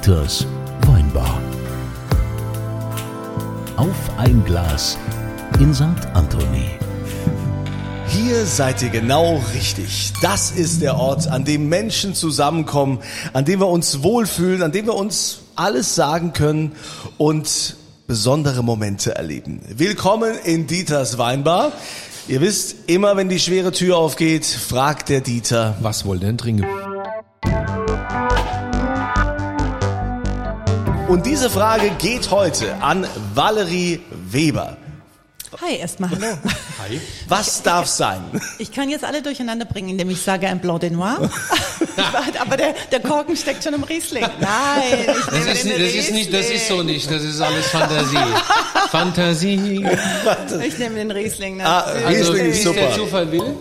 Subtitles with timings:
[0.00, 0.46] Dieters
[0.86, 1.38] Weinbar.
[3.76, 4.96] Auf ein Glas
[5.58, 5.84] in St.
[6.14, 6.70] Anthony.
[8.06, 10.14] Hier seid ihr genau richtig.
[10.22, 13.00] Das ist der Ort, an dem Menschen zusammenkommen,
[13.34, 16.72] an dem wir uns wohlfühlen, an dem wir uns alles sagen können
[17.18, 17.76] und
[18.06, 19.60] besondere Momente erleben.
[19.68, 21.72] Willkommen in Dieters Weinbar.
[22.26, 26.38] Ihr wisst, immer wenn die schwere Tür aufgeht, fragt der Dieter, Was wollt ihr denn
[26.38, 26.64] trinken?
[31.10, 34.00] Und diese Frage geht heute an Valerie
[34.30, 34.76] Weber.
[35.60, 36.36] Hi, erstmal hallo.
[37.26, 38.20] Was darf sein?
[38.60, 41.28] Ich kann jetzt alle durcheinander bringen, indem ich sage ein Blanc de Noir.
[42.40, 44.22] Aber der, der Korken steckt schon im Riesling.
[44.22, 47.40] Nein, ich Das ist, den nicht, das ist nicht, das ist so nicht, das ist
[47.40, 48.16] alles Fantasie.
[48.90, 49.84] Fantasie.
[50.64, 51.60] Ich nehme den Riesling.
[51.60, 52.06] Ah, natürlich.
[52.06, 52.80] Also, Riesling wie ist es super.
[52.80, 53.56] der Zufall will,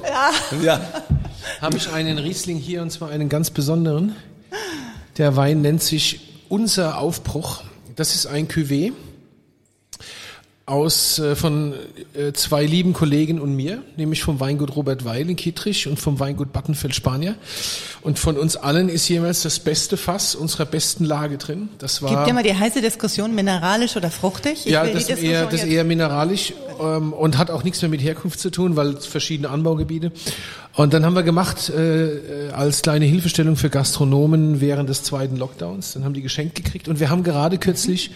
[0.62, 0.82] Ja,
[1.62, 4.16] habe ich einen Riesling hier und zwar einen ganz besonderen.
[5.18, 7.62] Der Wein nennt sich Unser Aufbruch.
[7.96, 8.92] Das ist ein Cuvée
[10.66, 11.74] aus äh, von
[12.14, 16.20] äh, zwei lieben Kollegen und mir, nämlich vom Weingut Robert Weil in Kietrich und vom
[16.20, 17.36] Weingut Battenfeld Spanier.
[18.02, 21.70] Und von uns allen ist jeweils das beste Fass unserer besten Lage drin.
[21.80, 24.66] Das war Gibt ja mal die heiße Diskussion, mineralisch oder fruchtig.
[24.66, 28.40] Ich ja, das eher, das eher mineralisch ähm, und hat auch nichts mehr mit Herkunft
[28.40, 30.12] zu tun, weil verschiedene Anbaugebiete.
[30.76, 35.38] Und dann haben wir gemacht äh, äh, als kleine Hilfestellung für Gastronomen während des zweiten
[35.38, 35.94] Lockdowns.
[35.94, 38.12] Dann haben die geschenkt gekriegt und wir haben gerade kürzlich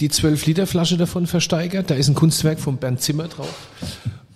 [0.00, 1.90] die 12 Liter Flasche davon versteigert.
[1.90, 3.68] Da ist ein Kunstwerk von Bernd Zimmer drauf.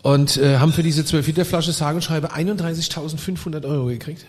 [0.03, 4.25] Und äh, haben für diese 12 Liter Flasche sage und schreibe 31.500 Euro gekriegt.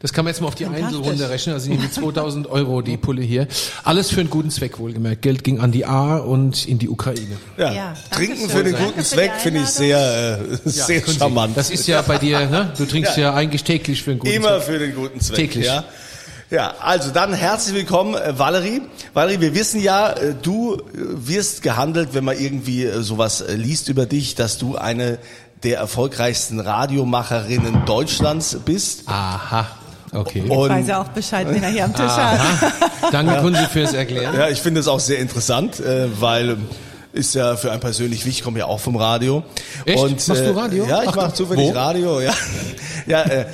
[0.00, 0.66] Das kann man jetzt mal auf die.
[0.66, 3.48] Einzelrunde rechnen, also irgendwie 2000 Euro die Pulle hier.
[3.82, 5.22] Alles für einen guten Zweck wohlgemerkt.
[5.22, 7.36] Geld ging an die A und in die Ukraine.
[7.56, 7.72] ja.
[7.72, 11.18] Ja, Trinken für den guten Danke für Zweck die finde ich sehr, äh, sehr Kunzi,
[11.18, 11.56] charmant.
[11.56, 12.72] Das ist ja bei dir, ne?
[12.76, 14.62] Du trinkst ja, eigentlich täglich für einen guten Immer Zweck.
[14.62, 15.36] für den guten Zweck.
[15.36, 15.66] Täglich.
[15.66, 15.84] Ja.
[16.50, 18.80] Ja, also dann herzlich willkommen, äh, Valerie.
[19.12, 24.06] Valerie, wir wissen ja, äh, du äh, wirst gehandelt, wenn man irgendwie sowas liest über
[24.06, 25.18] dich, dass du eine
[25.62, 29.02] der erfolgreichsten Radiomacherinnen Deutschlands bist.
[29.08, 29.66] Aha.
[30.12, 30.40] Okay.
[30.40, 32.40] Jetzt Und- weiß er auch Bescheid, wenn er hier am Tisch hat.
[32.40, 32.72] Aha.
[33.12, 34.34] Danke, Kunzi, fürs Erklären.
[34.34, 35.82] Ja, ich finde es auch sehr interessant,
[36.18, 36.56] weil
[37.12, 39.42] ist ja für einen persönlich wichtig, ich komme ja auch vom Radio.
[39.84, 39.98] Echt?
[39.98, 40.86] Und, Machst du Radio?
[40.86, 41.70] Ja, ich Ach, mache zufällig wo?
[41.70, 42.32] Radio, ja.
[43.06, 43.46] Ja, äh, äh,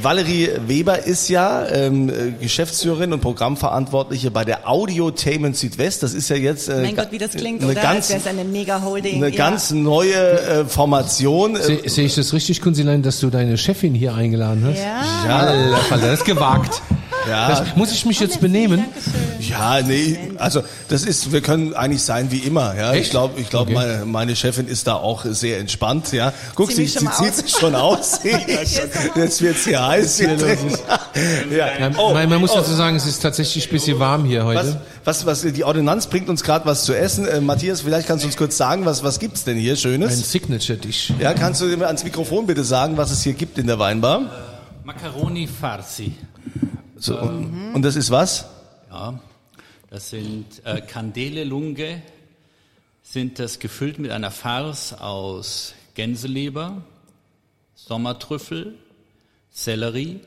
[0.00, 6.04] Valerie Weber ist ja ähm, äh, Geschäftsführerin und Programmverantwortliche bei der Audiotainment Südwest.
[6.04, 7.82] Das ist ja jetzt äh, Mein Gott, wie das klingt, eine oder?
[7.82, 9.16] ganz, es eine Mega-Holding.
[9.16, 9.36] eine ja.
[9.36, 11.56] ganz neue äh, Formation.
[11.56, 14.78] Äh, Se- Sehe ich das richtig, Kunzilein, dass du deine Chefin hier eingeladen hast?
[14.78, 15.76] Ja.
[15.88, 16.80] Falter, das ist gewagt.
[17.28, 17.48] Ja.
[17.48, 18.84] Das, muss ich mich jetzt benehmen?
[18.84, 19.50] Dankeschön.
[19.50, 22.74] Ja, nee, also das ist, wir können eigentlich sein wie immer.
[22.76, 23.74] Ja, ich glaube, ich glaube, Okay.
[23.74, 26.12] meine, meine Chefin ist da auch sehr entspannt.
[26.12, 28.20] Ja, guck, sie, sie mal zieht sich schon aus.
[29.14, 30.18] Jetzt wird's hier heiß.
[30.18, 30.36] Hier
[31.50, 31.66] ja.
[31.78, 34.44] Ja, Oh, man, man muss oh, dazu sagen, es ist tatsächlich ein bisschen warm hier
[34.46, 34.80] was, heute.
[35.04, 37.26] was, was, die Ordonnanz bringt uns gerade was zu essen.
[37.26, 40.30] Äh, Matthias, vielleicht kannst du uns kurz sagen, was, was gibt's denn hier Ein Schönes?
[40.32, 41.12] Signature-Dish.
[41.18, 44.22] Ja, kannst du mir ans Mikrofon bitte sagen, was es hier gibt in der Weinbar?
[44.84, 46.12] Macaroni Farsi.
[47.00, 48.46] So, und, und das ist was?
[48.90, 49.18] Ja,
[49.88, 52.02] das sind äh, Candele Lunge,
[53.02, 56.82] sind das gefüllt mit einer Farce aus Gänseleber,
[57.74, 58.74] Sommertrüffel,
[59.48, 60.20] Sellerie,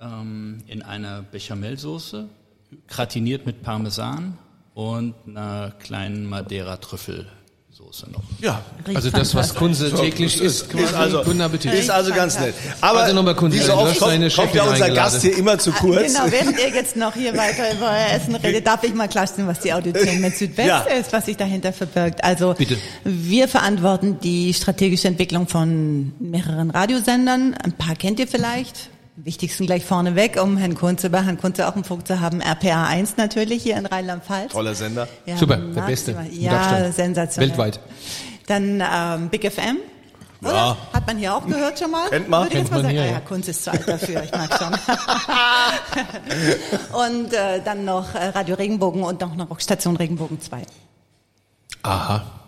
[0.00, 2.28] ähm, in einer Bechamelsoße,
[2.86, 4.38] gratiniert mit Parmesan
[4.74, 6.26] und einer kleinen
[7.84, 8.22] Madeira-Trüffelsoße noch.
[8.40, 9.54] Ja, Riecht Also das, was.
[9.54, 10.84] Kunze täglich isst, quasi.
[10.84, 12.54] ist also, ist also ganz nett.
[12.80, 14.90] Aber Also nochmal Kunze, du oft kommt, kommt ja unser.
[14.90, 16.12] Gast hier immer zu kurz.
[16.12, 19.48] Genau, während ihr jetzt noch hier weiter über euer Essen redet, darf ich mal klarstellen,
[19.48, 20.80] was die Audiotainment Südwest Ja.
[20.80, 22.22] ist, was sich dahinter verbirgt.
[22.24, 22.76] Also Bitte.
[23.04, 27.54] wir verantworten die strategische Entwicklung von mehreren Radiosendern.
[27.62, 28.90] Ein paar kennt ihr vielleicht.
[29.16, 32.40] Am Wichtigsten gleich vorneweg, um Herrn Kunze bei Herrn Kunze auch im Punkt zu haben,
[32.40, 34.52] RPA 1 natürlich hier in Rheinland-Pfalz.
[34.52, 35.06] Toller Sender.
[35.24, 35.82] Ja, Super, der.
[35.82, 36.16] Beste.
[36.32, 37.50] Ja, sensationell.
[37.50, 37.80] Weltweit.
[38.46, 39.78] Dann ähm, Big FM.
[40.42, 40.52] Oder?
[40.52, 40.76] Ja.
[40.92, 42.10] Hat man hier auch gehört schon mal?
[42.10, 42.42] Kennt man.
[42.42, 43.12] Würde ich jetzt Kennt mal man sagen, hier, ah, ja.
[43.12, 44.74] ja, Kunst ist zu alt dafür, ich mag schon.
[47.06, 50.62] und äh, dann noch äh, Radio Regenbogen und noch noch Station Regenbogen 2.
[51.82, 52.43] Aha.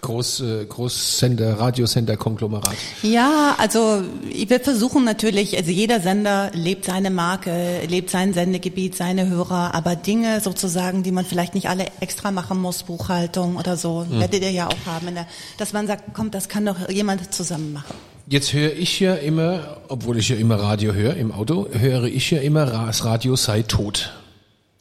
[0.00, 2.76] Groß, äh, Großsender, Radiosender-Konglomerat.
[3.02, 9.28] Ja, also wir versuchen natürlich, also jeder Sender lebt seine Marke, lebt sein Sendegebiet, seine
[9.28, 14.06] Hörer, aber Dinge sozusagen, die man vielleicht nicht alle extra machen muss, Buchhaltung oder so,
[14.10, 17.72] werdet ihr ja auch haben, der, dass man sagt, komm, das kann doch jemand zusammen
[17.72, 17.94] machen.
[18.30, 22.30] Jetzt höre ich ja immer, obwohl ich ja immer Radio höre im Auto, höre ich
[22.30, 24.12] ja immer, das Radio sei tot.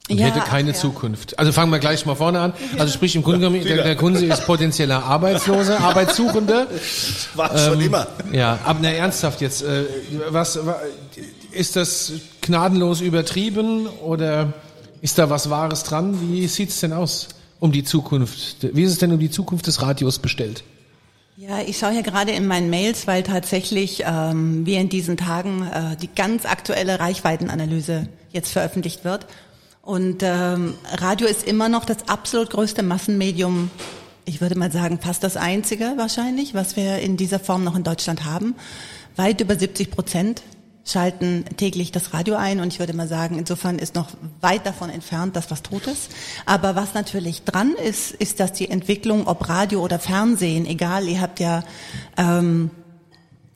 [0.10, 0.80] Und Ja, hätte keine ach ja.
[0.80, 1.38] Zukunft.
[1.38, 2.54] Also fangen wir gleich mal vorne an.
[2.78, 6.68] Also sprich im Grunde genommen, der, der Kunde ist potenzieller Arbeitsloser, Arbeitssuchende.
[7.36, 8.08] War schon immer.
[8.32, 9.84] Ja, aber na, ernsthaft jetzt, äh,
[10.30, 10.80] was wa-
[11.52, 14.54] ist das gnadenlos übertrieben oder
[15.02, 16.18] Ist da was Wahres dran?
[16.32, 17.28] Wie sieht's denn aus
[17.60, 18.68] um die Zukunft?
[18.74, 20.64] Wie ist es denn um die Zukunft des Radios bestellt?
[21.38, 25.68] Ja, ich schaue hier gerade in meinen Mails, weil tatsächlich ähm, wir in diesen Tagen
[25.68, 29.28] äh, die ganz aktuelle Reichweitenanalyse jetzt veröffentlicht wird.
[29.88, 33.72] Und ähm, Radio ist immer noch das absolut größte Massenmedium,
[34.26, 37.84] ich würde mal sagen fast das einzige wahrscheinlich, was wir in dieser Form noch in
[37.84, 38.56] Deutschland haben.
[39.16, 40.44] Weit über 70 Prozent
[40.84, 44.10] schalten täglich das Radio ein und ich würde mal sagen, insofern ist noch
[44.42, 46.12] weit davon entfernt, dass was tot ist.
[46.46, 51.22] Aber was natürlich dran ist, ist, dass die Entwicklung, ob Radio oder Fernsehen, egal, ihr
[51.22, 51.64] habt ja
[52.18, 52.72] ähm,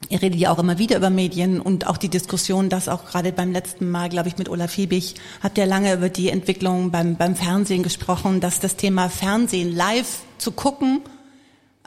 [0.09, 3.31] Ihr redet ja auch immer wieder über Medien und auch die Diskussion, dass auch gerade
[3.31, 7.15] beim letzten Mal, glaube ich, mit Olaf Fiebig, habt ihr lange über die Entwicklung beim,
[7.15, 11.01] beim Fernsehen gesprochen, dass das Thema Fernsehen live zu gucken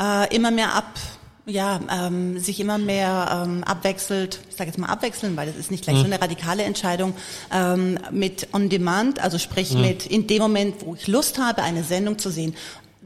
[0.01, 0.99] äh, immer mehr ab,
[1.47, 5.71] ja, ähm, sich immer mehr ähm, abwechselt, ich sage jetzt mal abwechseln, weil das ist
[5.71, 6.01] nicht gleich mhm.
[6.01, 7.15] so eine radikale Entscheidung,
[7.53, 9.83] ähm, mit On Demand, also sprich mhm.
[9.83, 12.55] mit in dem Moment, wo ich Lust habe, eine Sendung zu sehen.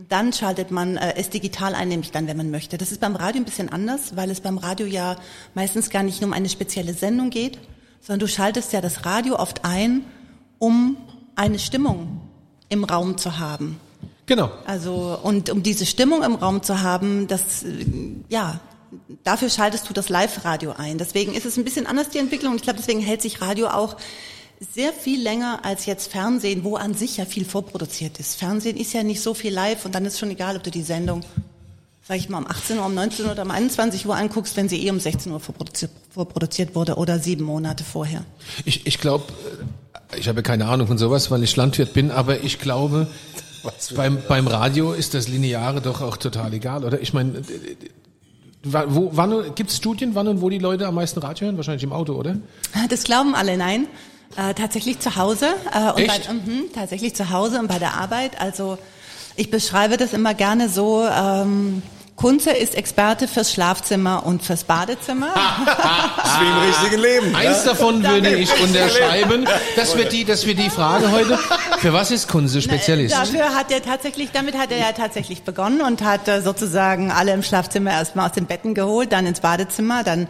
[0.07, 2.79] Dann schaltet man äh, es digital ein, nämlich dann, wenn man möchte.
[2.79, 5.17] Das ist beim Radio ein bisschen anders, weil es beim Radio ja
[5.55, 7.59] meistens gar nicht nur um eine spezielle Sendung geht,
[8.01, 10.05] sondern du schaltest ja das Radio oft ein,
[10.61, 10.97] um
[11.35, 12.21] eine Stimmung
[12.69, 13.81] im Raum zu haben.
[14.27, 14.53] Genau.
[14.67, 17.65] Also und um diese Stimmung im Raum zu haben, das
[18.29, 18.61] ja
[19.25, 20.99] dafür schaltest du das Live-Radio ein.
[20.99, 22.55] Deswegen ist es ein bisschen anders die Entwicklung.
[22.55, 23.97] Ich glaube, deswegen hält sich Radio auch
[24.75, 28.37] sehr viel länger als jetzt Fernsehen, wo an sich ja viel vorproduziert ist.
[28.37, 30.83] Fernsehen ist ja nicht so viel live und dann ist schon egal, ob du die
[30.83, 31.23] Sendung,
[32.07, 34.69] sag ich mal, um 18 Uhr, um 19 Uhr oder um 21 Uhr anguckst, wenn
[34.69, 38.25] sie eh um 16 Uhr vorproduziert, vorproduziert wurde oder sieben Monate vorher.
[38.65, 39.25] Ich, ich glaube,
[40.17, 43.07] ich habe keine Ahnung von sowas, weil ich Landwirt bin, aber ich glaube,
[43.95, 47.01] beim, beim Radio ist das Lineare doch auch total egal, oder?
[47.01, 47.43] Ich meine,
[48.65, 51.57] wo, wann, gibt es Studien, wann und wo die Leute am meisten Radio hören?
[51.57, 52.37] Wahrscheinlich im Auto, oder?
[52.89, 53.87] Das glauben alle, nein.
[54.37, 55.49] Äh, tatsächlich zu Hause.
[55.73, 56.29] Äh, und Echt?
[56.29, 58.41] Bei, mh, tatsächlich zu Hause und bei der Arbeit.
[58.41, 58.79] Also
[59.37, 61.07] ich beschreibe das immer gerne so.
[61.07, 61.83] Ähm,
[62.19, 65.29] Kunze ist Experte fürs Schlafzimmer und fürs Badezimmer.
[65.35, 67.37] das ist wie im richtigen Leben.
[67.37, 67.71] Eins ja?
[67.71, 69.47] davon würde ich unterschreiben.
[69.77, 71.39] Das wird die, das wird die Frage heute.
[71.79, 73.15] Für was ist Kunze Spezialist?
[73.15, 77.33] Dafür hat er tatsächlich, damit hat er ja tatsächlich begonnen und hat äh, sozusagen alle
[77.33, 80.27] im Schlafzimmer erstmal aus den Betten geholt, dann ins Badezimmer, dann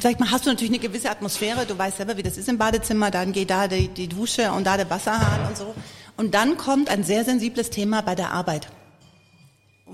[0.00, 2.48] sag ich mal, hast du natürlich eine gewisse Atmosphäre, du weißt selber, wie das ist
[2.48, 5.74] im Badezimmer, dann geht da die, die Dusche und da der Wasserhahn und so.
[6.16, 8.68] Und dann kommt ein sehr sensibles Thema bei der Arbeit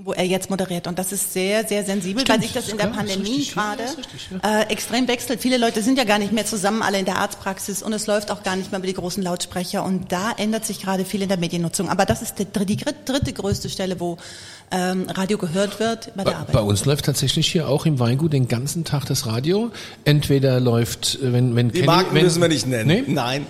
[0.03, 0.87] wo er jetzt moderiert.
[0.87, 3.83] Und das ist sehr, sehr sensibel, Stimmt, weil sich das in der Pandemie gerade
[4.43, 5.41] ja, äh, extrem wechselt.
[5.41, 8.29] Viele Leute sind ja gar nicht mehr zusammen, alle in der Arztpraxis und es läuft
[8.29, 9.83] auch gar nicht mehr über die großen Lautsprecher.
[9.83, 11.89] Und da ändert sich gerade viel in der Mediennutzung.
[11.89, 14.17] Aber das ist die, die dritte größte Stelle, wo
[14.69, 16.51] ähm, Radio gehört wird bei der bei, Arbeit.
[16.51, 19.71] Bei uns läuft tatsächlich hier auch im Weingut den ganzen Tag das Radio.
[20.03, 22.87] Entweder läuft, äh, wenn wenn die Kenny, Marken wenn, müssen wir nicht nennen.
[22.87, 23.03] Nee?
[23.07, 23.45] Nein.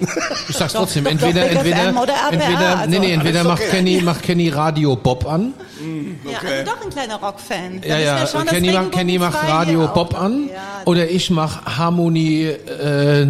[0.48, 1.06] Ich sag's trotzdem.
[1.06, 1.88] Doch, entweder doch, entweder
[2.32, 3.72] entweder also, nee nee entweder macht okay.
[3.72, 5.54] Kenny macht Kenny Radio Bob an.
[5.80, 6.32] Mm, okay.
[6.32, 7.82] Ja, also doch ein kleiner Rockfan.
[7.84, 8.28] Ja ja.
[8.28, 13.26] Schon, Kenny, macht, Kenny macht Radio Bob an ja, oder ich mach Harmonie äh,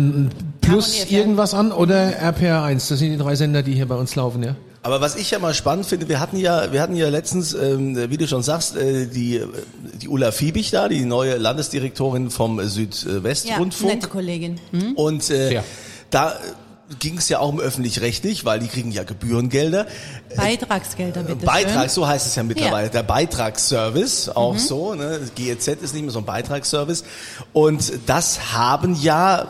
[0.60, 2.88] plus irgendwas an oder RPR 1.
[2.90, 4.56] Das sind die drei Sender, die hier bei uns laufen, ja.
[4.88, 8.10] Aber was ich ja mal spannend finde, wir hatten ja, wir hatten ja letztens, ähm,
[8.10, 9.44] wie du schon sagst, äh, die,
[10.02, 13.90] die Ulla Fiebig da, die neue Landesdirektorin vom Südwestrundfunk.
[13.90, 14.62] Ja, nette Kollegin.
[14.72, 14.94] Hm?
[14.94, 15.64] Und äh, ja.
[16.10, 16.40] da
[17.00, 19.88] ging es ja auch um öffentlich-rechtlich, weil die kriegen ja Gebührengelder.
[20.38, 22.88] Beitragsgelder, bitte Beitrag, so heißt es ja mittlerweile.
[22.88, 22.94] Ja.
[22.94, 24.60] Der Beitragsservice, auch mhm.
[24.60, 24.96] so.
[24.96, 25.20] Ne?
[25.36, 27.04] GEZ ist nicht mehr so ein Beitragsservice.
[27.52, 29.50] Und das haben ja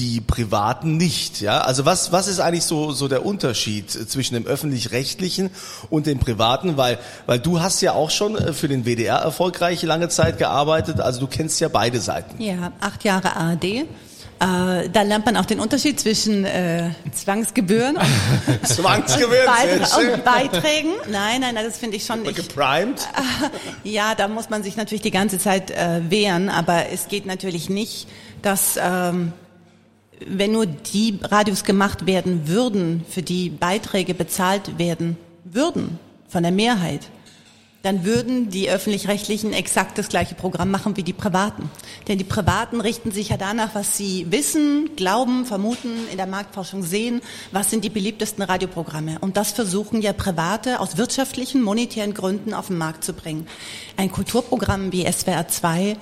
[0.00, 1.42] die Privaten nicht.
[1.42, 5.50] Ja, also was was ist eigentlich so so der Unterschied zwischen dem öffentlich-rechtlichen
[5.90, 6.78] und dem Privaten?
[6.78, 11.00] Weil weil du hast ja auch schon äh, für den WDR erfolgreich lange Zeit gearbeitet.
[11.00, 12.42] Also du kennst ja beide Seiten.
[12.42, 13.64] Ja, acht Jahre ARD.
[13.64, 20.92] Äh, da lernt man auch den Unterschied zwischen äh, Zwangsgebühren und, Zwangsgebühren und, und Beiträgen.
[21.10, 22.36] Nein, nein, das finde ich schon nicht.
[22.36, 23.06] Geprimed?
[23.84, 27.68] ja, da muss man sich natürlich die ganze Zeit äh, wehren, aber es geht natürlich
[27.68, 28.08] nicht,
[28.40, 29.32] dass ähm,
[30.26, 35.98] wenn nur die Radios gemacht werden würden, für die Beiträge bezahlt werden würden
[36.28, 37.08] von der Mehrheit,
[37.82, 41.70] dann würden die öffentlich-rechtlichen exakt das gleiche Programm machen wie die privaten.
[42.08, 46.82] Denn die privaten richten sich ja danach, was sie wissen, glauben, vermuten, in der Marktforschung
[46.82, 47.22] sehen,
[47.52, 49.18] was sind die beliebtesten Radioprogramme.
[49.20, 53.46] Und das versuchen ja Private aus wirtschaftlichen, monetären Gründen auf den Markt zu bringen.
[53.96, 55.96] Ein Kulturprogramm wie SWR 2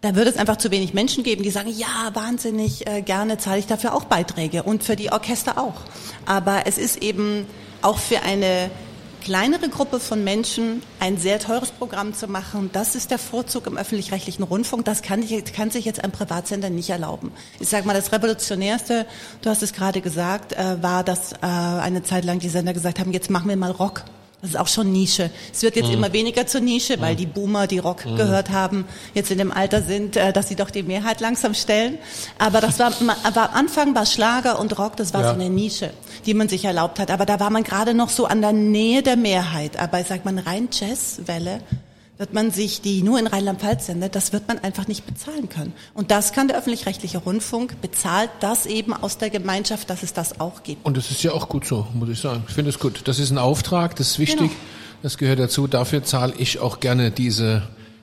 [0.00, 3.58] da würde es einfach zu wenig Menschen geben, die sagen, ja, wahnsinnig äh, gerne zahle
[3.58, 5.82] ich dafür auch Beiträge und für die Orchester auch.
[6.26, 7.46] Aber es ist eben
[7.82, 8.70] auch für eine
[9.20, 13.76] kleinere Gruppe von Menschen ein sehr teures Programm zu machen, das ist der Vorzug im
[13.76, 14.84] öffentlich-rechtlichen Rundfunk.
[14.86, 17.30] Das kann, ich, kann, sich jetzt ein Privatsender nicht erlauben.
[17.58, 19.06] Ich sage mal, das Revolutionärste,
[19.42, 22.98] du hast es gerade gesagt, äh, war, dass äh, eine Zeit lang die Sender gesagt
[22.98, 24.04] haben, jetzt machen wir mal Rock.
[24.42, 25.30] Das ist auch schon Nische.
[25.52, 25.94] Es wird jetzt mhm.
[25.94, 27.18] immer weniger zur Nische, weil mhm.
[27.18, 28.16] die Boomer, die Rock mhm.
[28.16, 31.98] gehört haben, jetzt in dem Alter sind, äh, dass sie doch die Mehrheit langsam stellen.
[32.38, 32.92] Aber das war,
[33.24, 35.28] aber Anfang war Schlager und Rock, das war ja.
[35.28, 35.90] so eine Nische,
[36.24, 37.10] die man sich erlaubt hat.
[37.10, 39.78] Aber da war man gerade noch so an der Nähe der Mehrheit.
[39.78, 41.60] Aber sagt man rein Jazzwelle,
[42.20, 45.72] wird man sich, die nur in Rheinland-Pfalz sendet, das wird man einfach nicht bezahlen können.
[45.94, 50.38] Und das kann der öffentlich-rechtliche Rundfunk, bezahlt das eben aus der Gemeinschaft, dass es das
[50.38, 50.84] auch gibt.
[50.84, 52.44] Und das ist ja auch gut so, muss ich sagen.
[52.46, 53.00] Ich finde es gut.
[53.06, 54.52] Das ist ein Auftrag, das ist wichtig, genau.
[55.02, 55.66] das gehört dazu.
[55.66, 57.62] Dafür zahle ich auch gerne diese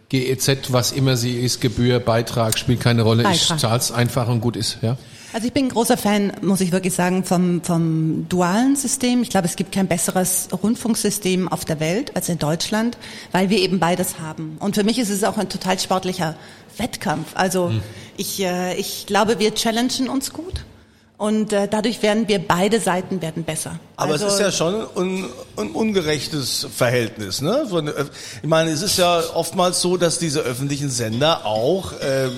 [0.10, 3.22] GEZ, was immer sie ist, Gebühr, Beitrag, spielt keine Rolle.
[3.22, 3.58] Beitrag.
[3.58, 4.98] Ich zahle es einfach und gut ist, ja.
[5.34, 9.22] Also ich bin ein großer Fan, muss ich wirklich sagen, vom, vom dualen System.
[9.22, 12.98] Ich glaube, es gibt kein besseres Rundfunksystem auf der Welt als in Deutschland,
[13.34, 14.58] weil wir eben beides haben.
[14.60, 16.36] Und für mich ist es auch ein total sportlicher
[16.78, 17.28] Wettkampf.
[17.36, 17.82] Also hm.
[18.16, 20.64] ich, äh, ich glaube, wir challengen uns gut.
[21.18, 23.80] Und äh, dadurch werden wir beide Seiten werden besser.
[23.96, 25.26] Aber also, es ist ja schon ein,
[25.58, 27.42] ein ungerechtes Verhältnis.
[27.42, 27.64] Ne?
[28.44, 32.30] Ich meine, es ist ja oftmals so, dass diese öffentlichen Sender auch äh,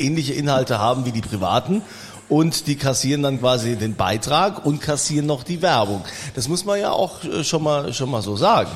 [0.00, 1.82] ähnliche Inhalte haben wie die privaten
[2.28, 6.04] und die kassieren dann quasi den Beitrag und kassieren noch die Werbung.
[6.34, 8.70] Das muss man ja auch äh, schon mal, schon mal so sagen.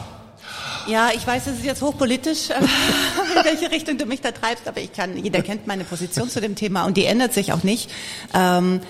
[0.86, 4.68] Ja, ich weiß, es ist jetzt hochpolitisch, äh, in welche Richtung du mich da treibst,
[4.68, 7.62] aber ich kann, jeder kennt meine Position zu dem Thema und die ändert sich auch
[7.62, 7.90] nicht.
[8.34, 8.80] Ähm,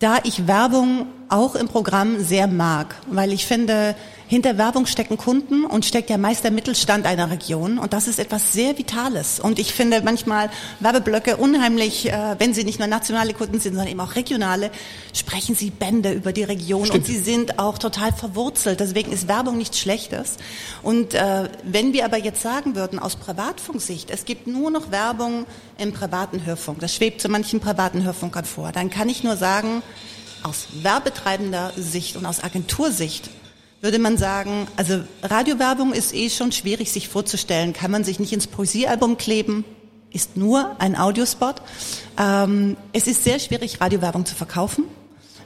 [0.00, 3.94] da ich Werbung auch im Programm sehr mag, weil ich finde,
[4.28, 7.78] hinter Werbung stecken Kunden und steckt ja meist der Mittelstand einer Region.
[7.78, 9.40] Und das ist etwas sehr Vitales.
[9.40, 13.90] Und ich finde manchmal Werbeblöcke unheimlich, äh, wenn sie nicht nur nationale Kunden sind, sondern
[13.90, 14.70] eben auch regionale,
[15.14, 16.84] sprechen sie Bände über die Region.
[16.84, 16.98] Stimmt.
[16.98, 18.80] Und sie sind auch total verwurzelt.
[18.80, 20.36] Deswegen ist Werbung nichts Schlechtes.
[20.82, 25.46] Und äh, wenn wir aber jetzt sagen würden, aus Privatfunksicht, es gibt nur noch Werbung
[25.78, 29.82] im privaten Hörfunk, das schwebt zu manchen privaten Hörfunkern vor, dann kann ich nur sagen,
[30.42, 33.30] aus werbetreibender Sicht und aus Agentursicht
[33.80, 37.72] würde man sagen, also Radiowerbung ist eh schon schwierig sich vorzustellen.
[37.72, 39.64] Kann man sich nicht ins Poesiealbum kleben?
[40.10, 41.56] Ist nur ein Audiospot.
[42.18, 44.84] Ähm, es ist sehr schwierig, Radiowerbung zu verkaufen,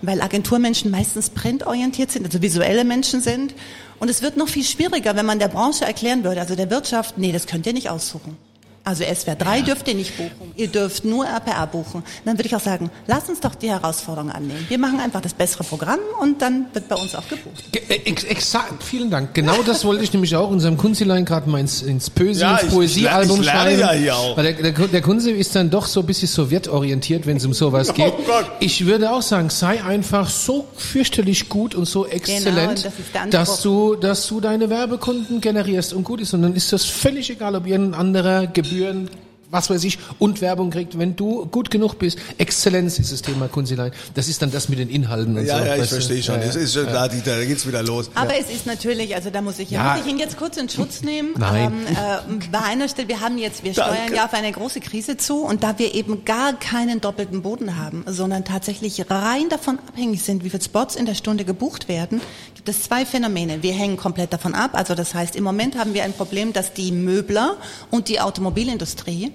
[0.01, 3.55] weil Agenturmenschen meistens printorientiert sind, also visuelle Menschen sind.
[3.99, 7.19] Und es wird noch viel schwieriger, wenn man der Branche erklären würde, also der Wirtschaft,
[7.19, 8.37] nee, das könnt ihr nicht aussuchen.
[8.85, 9.65] Also SWR 3 ja.
[9.65, 10.53] dürft ihr nicht buchen.
[10.57, 12.03] Ihr dürft nur RPA buchen.
[12.25, 14.67] Dann würde ich auch sagen, lasst uns doch die Herausforderung annehmen.
[14.69, 17.63] Wir machen einfach das bessere Programm und dann wird bei uns auch gebucht.
[17.89, 19.35] Äh, ex exakt, vielen Dank.
[19.35, 22.73] Genau das wollte ich nämlich auch unserem Kunzilein gerade mal ins, ins Pösi, ja, ins
[22.73, 23.79] Poesiealbum schreiben.
[23.79, 24.37] Ja hier auch.
[24.37, 27.53] Weil der, der, der Kunze ist dann doch so ein bisschen sowjetorientiert, wenn es um
[27.53, 28.27] sowas oh geht.
[28.27, 28.47] Gott.
[28.59, 33.63] Ich würde auch sagen, sei einfach so fürchterlich gut und so exzellent, genau, das dass
[33.63, 36.35] du, dass du deine Werbekunden generierst und gut ist.
[36.35, 39.09] Und dann ist das völlig egal, ob irgendein anderer Gebühr 远。
[39.53, 42.19] Was weiß ich, und Werbung kriegt, wenn du gut genug bist.
[42.39, 43.93] Exzellenz ist das Thema Kunzilein.
[44.15, 45.65] Das ist dann das mit den Inhalten und ja, so.
[45.65, 46.41] Ja, ich verstehe schon.
[46.41, 48.11] Ja, es ist schon klar, Dieter, da geht's wieder los.
[48.15, 49.93] Aber es ist natürlich, also da muss ich, ja.
[49.95, 51.35] muss ich ihn jetzt kurz in Schutz nehmen.
[51.37, 51.71] Nein.
[51.87, 54.17] Ähm, äh, bei einer Stelle, wir haben jetzt, wir steuern Danke.
[54.17, 58.05] ja auf eine große Krise zu und da wir eben gar keinen doppelten Boden haben,
[58.07, 62.23] sondern tatsächlich rein davon abhängig sind, wie viele Spots in der Stunde gebucht werden,
[62.55, 63.63] gibt es zwei Phänomene.
[63.63, 64.71] Wir hängen komplett davon ab.
[64.73, 67.59] Also das heißt, im Moment haben wir ein Problem, dass die Möbler
[67.91, 69.33] und die Automobilindustrie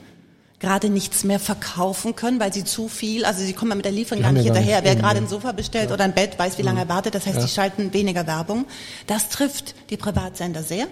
[0.60, 4.24] gerade nichts mehr verkaufen können, weil sie zu viel, also sie kommen mit der Lieferung
[4.24, 4.84] gar nicht hinterher.
[4.84, 5.94] Wer gerade ein Sofa bestellt ja.
[5.94, 7.14] oder ein Bett, weiß, wie lange er wartet.
[7.14, 7.44] Das heißt, ja.
[7.44, 8.66] die schalten weniger Werbung.
[9.06, 10.88] Das trifft die Privatsender sehr.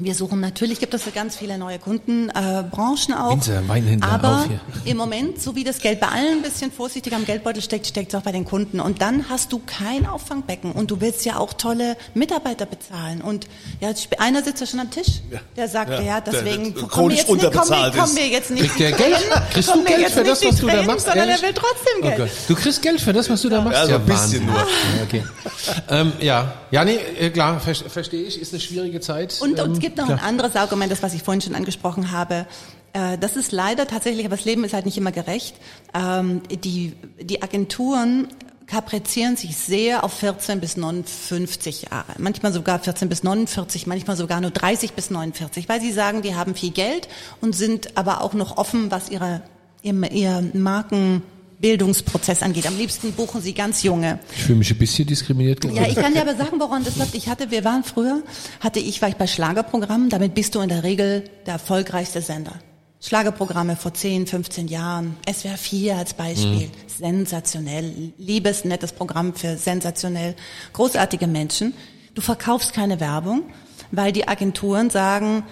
[0.00, 3.30] Wir suchen natürlich, gibt es ganz viele neue Kundenbranchen äh, auch.
[3.30, 3.62] Winzer,
[4.02, 4.44] aber
[4.84, 8.12] im Moment, so wie das Geld bei allen ein bisschen vorsichtig am Geldbeutel steckt, steckt
[8.12, 8.80] es auch bei den Kunden.
[8.80, 13.20] Und dann hast du kein Auffangbecken und du willst ja auch tolle Mitarbeiter bezahlen.
[13.20, 13.46] Und
[13.80, 15.20] ja, einer sitzt ja schon am Tisch,
[15.56, 18.64] der sagt, ja, ja deswegen kommen wir, jetzt nicht, kommen, wir, kommen wir jetzt nicht.
[18.64, 19.30] Kriegt der Geld?
[19.52, 21.06] Kriegst du Geld für das, was du da machst?
[21.06, 22.20] Sondern er will trotzdem oh Geld.
[22.20, 23.78] Oh du kriegst Geld für das, was du da machst?
[23.78, 24.66] Ja, so ein bisschen nur.
[25.04, 25.22] Okay.
[25.88, 29.38] ähm, ja, ja, nee, äh, klar, verstehe ich, ist eine schwierige Zeit.
[29.40, 30.18] Und, ähm, und gibt noch Klar.
[30.18, 32.46] ein anderes Argument, das was ich vorhin schon angesprochen habe.
[32.94, 35.56] Äh, das ist leider tatsächlich, aber das Leben ist halt nicht immer gerecht.
[35.92, 38.28] Ähm, die, die Agenturen
[38.66, 42.14] kaprizieren sich sehr auf 14 bis 59 Jahre.
[42.16, 46.34] Manchmal sogar 14 bis 49, manchmal sogar nur 30 bis 49, weil sie sagen, die
[46.34, 47.08] haben viel Geld
[47.42, 49.42] und sind aber auch noch offen, was ihre,
[49.82, 51.22] ihr, ihr Marken
[51.64, 52.66] Bildungsprozess angeht.
[52.66, 54.18] Am liebsten buchen sie ganz junge.
[54.36, 55.64] Ich fühle mich ein bisschen diskriminiert.
[55.64, 57.14] Ja, ich kann dir aber sagen, woran das läuft.
[57.14, 58.22] Ich hatte, wir waren früher,
[58.60, 62.52] hatte ich, war ich bei Schlagerprogrammen, damit bist du in der Regel der erfolgreichste Sender.
[63.00, 66.70] Schlagerprogramme vor 10, 15 Jahren, SWR 4 als Beispiel, mhm.
[66.98, 70.36] sensationell, liebes, nettes Programm für sensationell,
[70.74, 71.72] großartige Menschen.
[72.14, 73.42] Du verkaufst keine Werbung,
[73.90, 75.44] weil die Agenturen sagen,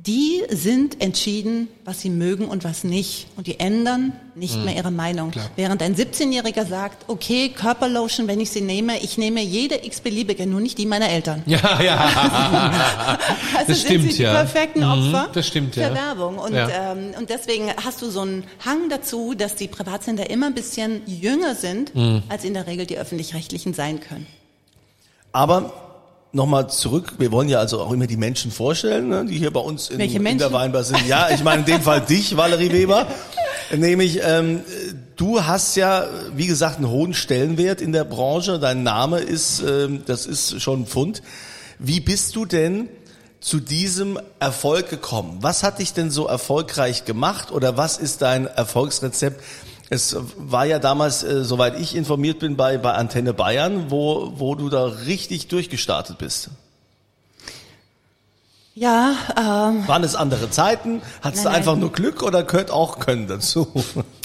[0.00, 3.26] die sind entschieden, was sie mögen und was nicht.
[3.36, 5.32] Und die ändern nicht mehr ihre Meinung.
[5.56, 10.60] Während ein 17-Jähriger sagt, okay, Körperlotion, wenn ich sie nehme, ich nehme jede x-beliebige, nur
[10.60, 11.42] nicht die meiner Eltern.
[11.46, 13.18] Ja, ja.
[13.56, 14.34] Also Das sind stimmt, sie die ja.
[14.34, 15.92] perfekten Opfer Mhm, das stimmt, für ja.
[15.94, 16.38] Werbung.
[16.38, 16.92] Und, Ja.
[16.92, 21.02] ähm, und deswegen hast du so einen Hang dazu, dass die Privatsender immer ein bisschen
[21.06, 22.22] jünger sind, Mhm.
[22.28, 24.28] als in der Regel die öffentlich-rechtlichen sein können.
[25.32, 25.72] Aber
[26.32, 29.60] nochmal zurück, wir wollen ja also auch immer die Menschen vorstellen, ne, die hier bei
[29.60, 30.52] uns in, in der?
[30.52, 31.06] Weinbar sind.
[31.06, 33.06] Ja, ich meine in dem Fall dich, Valerie Weber.
[33.76, 34.62] Nämlich, ähm,
[35.16, 38.58] du hast ja, wie gesagt, einen hohen Stellenwert in der Branche.
[38.58, 41.22] Dein Name ist, ähm, das ist schon ein Pfund.
[41.78, 42.88] Wie bist du denn
[43.40, 45.38] zu diesem Erfolg gekommen?
[45.40, 49.42] Was hat dich denn so erfolgreich gemacht oder was ist dein Erfolgsrezept?
[49.90, 54.54] Es war ja damals, äh, soweit ich informiert bin, bei, bei Antenne Bayern, wo, wo
[54.54, 56.50] du da richtig durchgestartet bist.
[58.74, 61.02] Ja, ähm, Waren es andere Zeiten?
[61.20, 61.80] Hattest du einfach nein.
[61.80, 63.66] nur Glück oder gehört auch Können dazu?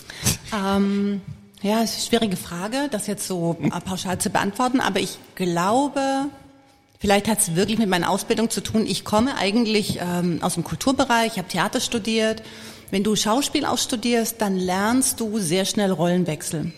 [0.53, 1.21] ähm,
[1.63, 6.01] ja, ist eine schwierige Frage, das jetzt so äh, pauschal zu beantworten, aber ich glaube,
[6.99, 8.85] vielleicht hat es wirklich mit meiner Ausbildung zu tun.
[8.85, 12.43] Ich komme eigentlich ähm, aus dem Kulturbereich, ich habe Theater studiert.
[12.93, 16.71] Wenn du Schauspiel ausstudierst, dann lernst du sehr schnell Rollenwechsel.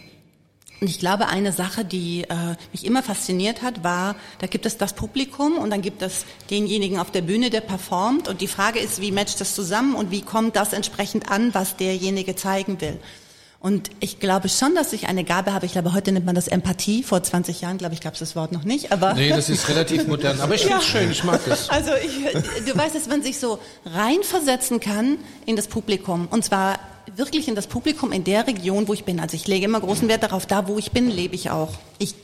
[0.80, 4.78] Und ich glaube, eine Sache, die äh, mich immer fasziniert hat, war, da gibt es
[4.78, 8.30] das Publikum und dann gibt es denjenigen auf der Bühne, der performt.
[8.30, 11.76] Und die Frage ist, wie matcht das zusammen und wie kommt das entsprechend an, was
[11.76, 12.98] derjenige zeigen will.
[13.66, 15.66] Und ich glaube schon, dass ich eine Gabe habe.
[15.66, 17.02] Ich glaube, heute nennt man das Empathie.
[17.02, 18.92] Vor 20 Jahren, glaube ich, gab es das Wort noch nicht.
[18.92, 20.40] Aber Nee, das ist relativ modern.
[20.40, 21.68] Aber ich finde es schön, ich mag das.
[21.72, 22.32] also ich,
[22.64, 25.18] du weißt, dass man sich so reinversetzen kann
[25.48, 26.28] in das Publikum.
[26.30, 26.78] Und zwar
[27.16, 29.20] wirklich in das Publikum in der Region, wo ich bin.
[29.20, 31.70] Also ich lege immer großen Wert darauf, da wo ich bin, lebe ich auch.
[31.98, 32.16] Ich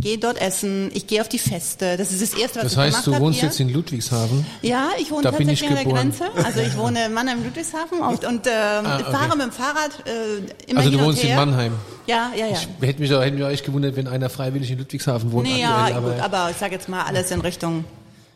[0.00, 1.96] gehe dort essen, ich gehe auf die Feste.
[1.96, 3.48] Das ist das Erste, was Das ich heißt, gemacht du habe wohnst hier.
[3.48, 4.46] jetzt in Ludwigshafen.
[4.62, 5.84] Ja, ich wohne Da tatsächlich ich an der.
[5.84, 6.24] Grenze.
[6.44, 8.52] Also ich wohne in Mannheim, Ludwigshafen und, und ähm,
[8.86, 9.10] Ah, okay.
[9.12, 11.30] fahre mit dem Fahrrad äh, immer Also du wohnst her.
[11.30, 11.72] in Mannheim.
[12.06, 12.52] Ja, ja, ja.
[12.80, 15.46] Ich hätte mich, hätte mich echt gewundert, wenn einer freiwillig in Ludwigshafen wohnt.
[15.46, 17.84] Nee, ja, aktuell, aber, gut, aber ich sage jetzt mal alles in Richtung.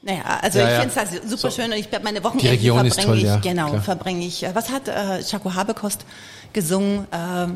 [0.05, 0.81] Naja, also Ja, ich ja.
[0.81, 2.59] finde es das super schön und ich meine Wochenende
[2.91, 3.83] verbringe ich, ja, genau, klar.
[3.83, 4.43] verbringe ich.
[4.43, 6.05] äh, Was hat äh, Chaco Habekost
[6.53, 7.07] gesungen?
[7.11, 7.47] Äh,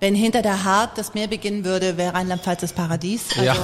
[0.00, 3.26] wenn hinter der Hart das Meer beginnen würde, wäre Rheinland-Pfalz das Paradies.
[3.38, 3.54] Also, ja,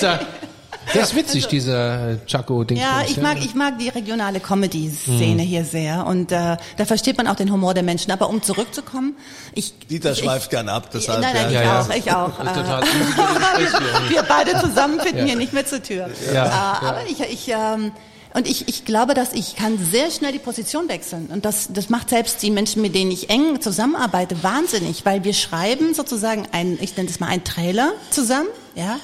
[0.00, 0.20] da,
[0.92, 2.76] der ist witzig, dieser äh, Chaco-Ding.
[2.76, 5.46] Ja, ich mag, ich mag die regionale Comedy-Szene Mhm.
[5.46, 8.10] hier sehr und äh, da versteht man auch den Humor der Menschen.
[8.10, 9.16] Aber um zurückzukommen,
[9.54, 11.20] ich Dieter ich, schweift gern ab, deshalb.
[11.20, 11.86] Nein, nein, ja.
[11.88, 12.24] ich Ja, ja.
[12.26, 12.40] auch, ich auch.
[12.40, 12.82] Äh, total
[14.08, 15.24] wir beide zusammen finden Ja.
[15.24, 16.08] hier nicht mehr zur Tür.
[16.26, 16.78] Ja, äh, ja.
[16.82, 17.92] Aber ich, ich ähm,
[18.36, 21.28] und ich, ich glaube, dass ich kann sehr schnell die Position wechseln.
[21.32, 25.34] Und das, das macht selbst die Menschen, mit denen ich eng zusammenarbeite, wahnsinnig, weil wir
[25.34, 28.96] schreiben sozusagen ein, ich nenne das mal einen Trailer zusammen, ja.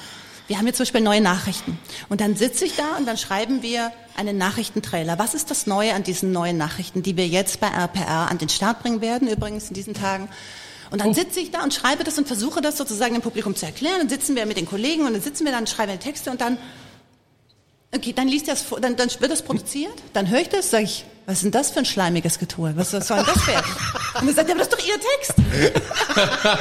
[0.51, 1.79] Wir haben jetzt zum Beispiel neue Nachrichten.
[2.09, 5.17] Und dann sitze ich da und dann schreiben wir einen Nachrichtentrailer.
[5.17, 8.49] Was ist das Neue an diesen neuen Nachrichten, die wir jetzt bei RPR an den
[8.49, 10.29] Start bringen werden, übrigens in diesen Tagen?
[10.91, 13.65] Und dann sitze ich da und schreibe das und versuche das sozusagen dem Publikum zu
[13.65, 13.99] erklären.
[14.01, 16.41] Dann sitzen wir mit den Kollegen und dann sitzen wir dann, schreiben wir Texte und
[16.41, 16.59] dann,
[17.95, 20.83] okay, dann liest das, vor- dann, dann wird das produziert, dann höre ich das, sage
[20.83, 22.73] ich, was ist denn das für ein schleimiges Getue?
[22.77, 23.65] Was, was soll denn das werden?
[24.21, 25.35] Und dann sagt er, aber das ist doch Ihr Text.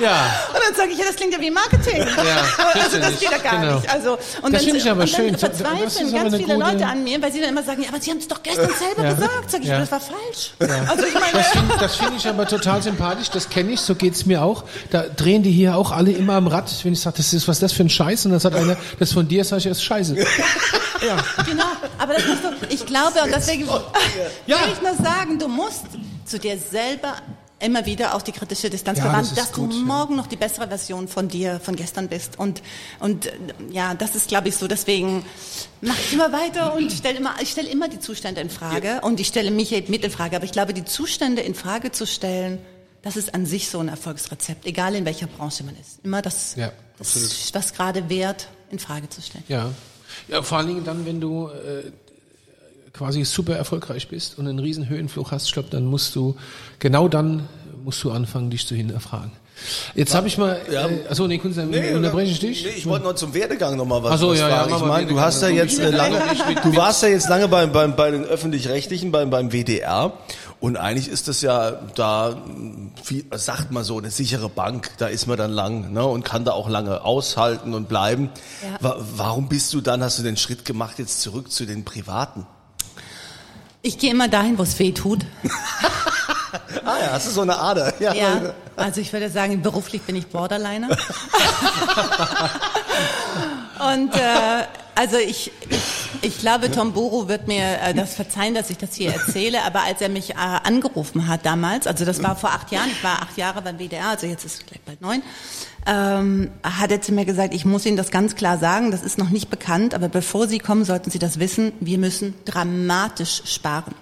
[0.00, 2.02] Ja, Und dann sage ich, ja, das klingt ja wie Marketing.
[2.82, 3.74] also das geht ja gar Genau.
[3.76, 3.88] nicht.
[3.88, 5.38] Also, und Das finde ich aber und dann schön.
[5.38, 8.00] Verzweifeln ist ganz viele gute- Leute an mir, weil sie dann immer sagen, ja, aber
[8.00, 9.12] Sie haben es doch gestern selber Ja.
[9.14, 9.50] gesagt.
[9.52, 9.78] Sag ich, Ja.
[9.78, 10.50] das war falsch.
[10.88, 14.26] Also ich meine, das finde find ich aber total sympathisch, das kenne ich, so geht's
[14.26, 14.64] mir auch.
[14.90, 17.56] Da drehen die hier auch alle immer am Rad, wenn ich sage, das ist, was
[17.58, 18.24] ist das für ein Scheiß?
[18.26, 20.16] Und dann sagt einer, das von dir, sag ich, ist scheiße.
[21.46, 21.64] Genau,
[21.98, 23.68] aber das musst du, ich glaube, und deswegen
[24.46, 24.56] Ja.
[24.66, 25.84] will ich nur sagen, du musst
[26.24, 27.16] zu dir selber
[27.60, 29.84] immer wieder auch die kritische Distanz Ja, bewahren, das dass gut, du ja.
[29.84, 32.38] morgen noch die bessere Version von dir, von gestern bist.
[32.38, 32.62] Und,
[33.00, 33.32] und
[33.70, 34.68] ja, das ist, glaube ich, so.
[34.68, 35.24] Deswegen
[35.80, 39.18] mach ich immer weiter und stell immer, ich stelle immer die Zustände in Frage und
[39.20, 40.36] ich stelle mich mit in Frage.
[40.36, 42.58] Aber ich glaube, die Zustände in Frage zu stellen,
[43.02, 46.00] das ist an sich so ein Erfolgsrezept, egal in welcher Branche man ist.
[46.02, 49.44] Immer das, Ja, das was gerade wert, in Frage zu stellen.
[49.48, 49.70] Ja.
[50.28, 51.92] ja, vor allen Dingen dann, wenn du äh,
[52.94, 56.36] quasi super erfolgreich bist und einen riesen Höhenflug hast, ich glaube, dann musst du,
[56.78, 57.48] genau dann
[57.84, 59.32] musst du anfangen, dich zu hinterfragen.
[59.94, 60.88] Jetzt habe ich mal, Ja.
[60.88, 62.64] äh, achso, nee, Kunst, Nee, unterbreche ich dich?
[62.64, 64.70] Nee, ich wollte noch zum Werdegang noch mal was, so, was ja, ja, fragen.
[64.72, 66.20] mach ich meine, du hast ja jetzt äh, lange,
[66.62, 70.12] du warst ja jetzt lange beim, beim, bei den öffentlich-rechtlichen, beim, beim WDR.
[70.60, 72.36] Und eigentlich ist das ja da,
[73.06, 74.90] wie sagt man so, eine sichere Bank.
[74.98, 78.30] Da ist man dann lang ne, und kann da auch lange aushalten und bleiben.
[78.62, 78.78] Ja.
[78.80, 82.46] Wa warum bist du dann, hast du den Schritt gemacht, jetzt zurück zu den Privaten?
[83.86, 85.20] Ich gehe immer dahin, wo es weh tut.
[86.84, 87.94] Ah ja, hast du so eine Ader.
[88.00, 88.12] Ja.
[88.12, 90.88] Ja, also ich würde sagen, beruflich bin ich Borderliner.
[93.92, 94.64] Und äh,
[94.96, 95.82] Also ich, ich,
[96.22, 99.82] ich glaube, Tom Boro wird mir äh, das verzeihen, dass ich das hier erzähle, aber
[99.82, 103.22] als er mich äh, angerufen hat damals, also das war vor acht Jahren, ich war
[103.22, 105.22] acht Jahre beim WDR, also jetzt ist es gleich bald neun,
[105.86, 109.18] ähm, hat er zu mir gesagt, ich muss Ihnen das ganz klar sagen, das ist
[109.18, 113.94] noch nicht bekannt, aber bevor Sie kommen, sollten Sie das wissen, wir müssen dramatisch sparen.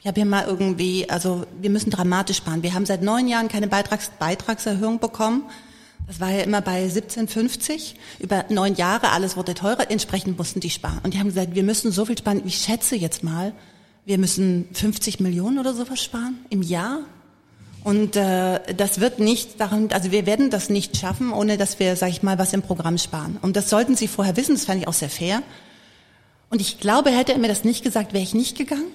[0.00, 2.62] Ich habe hier mal irgendwie, also wir müssen dramatisch sparen.
[2.62, 5.42] Wir haben seit neun Jahren keine Beitrags Beitragserhöhung bekommen.
[6.08, 7.94] Das war ja immer bei 17,50.
[8.18, 9.90] Über neun Jahre, alles wurde teurer.
[9.90, 11.00] Entsprechend mussten die sparen.
[11.04, 12.42] Und die haben gesagt, wir müssen so viel sparen.
[12.46, 13.52] Ich schätze jetzt mal,
[14.06, 17.00] wir müssen 50 Millionen oder sowas sparen im Jahr.
[17.84, 21.94] Und äh, das wird nicht daran, also wir werden das nicht schaffen, ohne dass wir,
[21.94, 23.38] sag ich mal, was im Programm sparen.
[23.42, 24.54] Und das sollten Sie vorher wissen.
[24.54, 25.42] Das fand ich auch sehr fair.
[26.48, 28.90] Und ich glaube, hätte er mir das nicht gesagt, wäre ich nicht gegangen.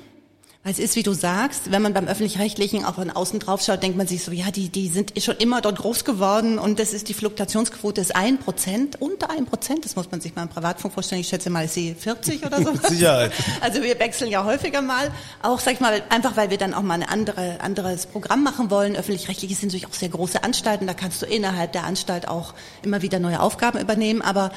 [0.65, 3.97] Es ist, wie du sagst, wenn man beim Öffentlich-Rechtlichen auch von außen drauf schaut, denkt
[3.97, 7.09] man sich so, ja, die, die sind schon immer dort groß geworden und das ist
[7.09, 10.93] die Fluktuationsquote ist ein Prozent, unter ein Prozent, das muss man sich mal im Privatfunk
[10.93, 12.73] vorstellen, ich schätze mal, ich sehe 40 oder so.
[12.87, 13.33] Sicherheit.
[13.59, 16.81] Also wir wechseln ja häufiger mal, auch, sag ich mal, einfach weil wir dann auch
[16.81, 18.95] mal ein andere, anderes Programm machen wollen.
[18.95, 23.01] Öffentlich-Rechtliche sind natürlich auch sehr große Anstalten, da kannst du innerhalb der Anstalt auch immer
[23.01, 24.53] wieder neue Aufgaben übernehmen, aber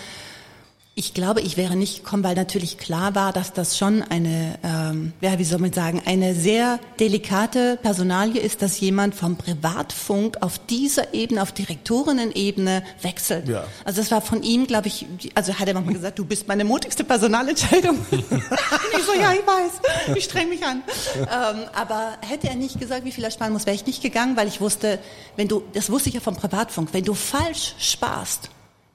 [0.99, 5.13] ich glaube, ich wäre nicht gekommen, weil natürlich klar war, dass das schon eine, ähm,
[5.21, 10.59] ja, wie soll man sagen, eine sehr delikate Personalie ist, dass jemand vom Privatfunk auf
[10.59, 13.47] dieser Ebene, auf Direktorinnen-Ebene wechselt.
[13.47, 13.65] Ja.
[13.85, 15.05] Also das war von ihm, glaube ich,
[15.35, 17.99] also hat er manchmal gesagt, du bist meine mutigste Personalentscheidung.
[18.11, 20.83] Und ich so, ja, ich weiß, ich streng mich an.
[21.19, 24.35] Ähm, aber hätte er nicht gesagt, wie viel er sparen muss, wäre ich nicht gegangen,
[24.39, 24.99] weil ich wusste,
[25.37, 28.49] wenn du, das wusste ich ja vom Privatfunk, wenn du falsch sparst,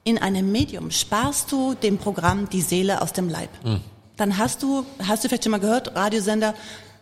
[0.04, 3.50] in einem Medium sparst du dem Programm die Seele aus dem Leib.
[3.64, 3.80] Mhm.
[4.16, 6.54] Dann hast du, hast du vielleicht schon mal gehört, Radiosender,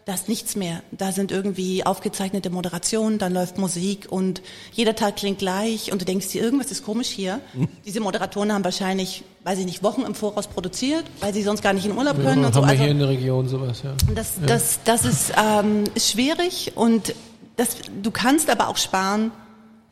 [0.07, 0.83] da ist nichts mehr.
[0.91, 6.05] Da sind irgendwie aufgezeichnete Moderationen, dann läuft Musik und jeder Tag klingt gleich und du
[6.05, 7.41] denkst dir, irgendwas ist komisch hier.
[7.55, 7.69] Mhm.
[7.85, 11.73] Diese Moderatoren haben wahrscheinlich, weiß ich nicht, Wochen im Voraus produziert, weil sie sonst gar
[11.73, 12.43] nicht in Urlaub können.
[12.43, 12.61] Ja, und haben so.
[12.63, 13.95] wir Also, hier in der Region sowas, ja.
[14.15, 14.47] das, ja.
[14.47, 17.15] das, das ist, ähm, ist schwierig und
[17.57, 19.33] das, du kannst aber auch sparen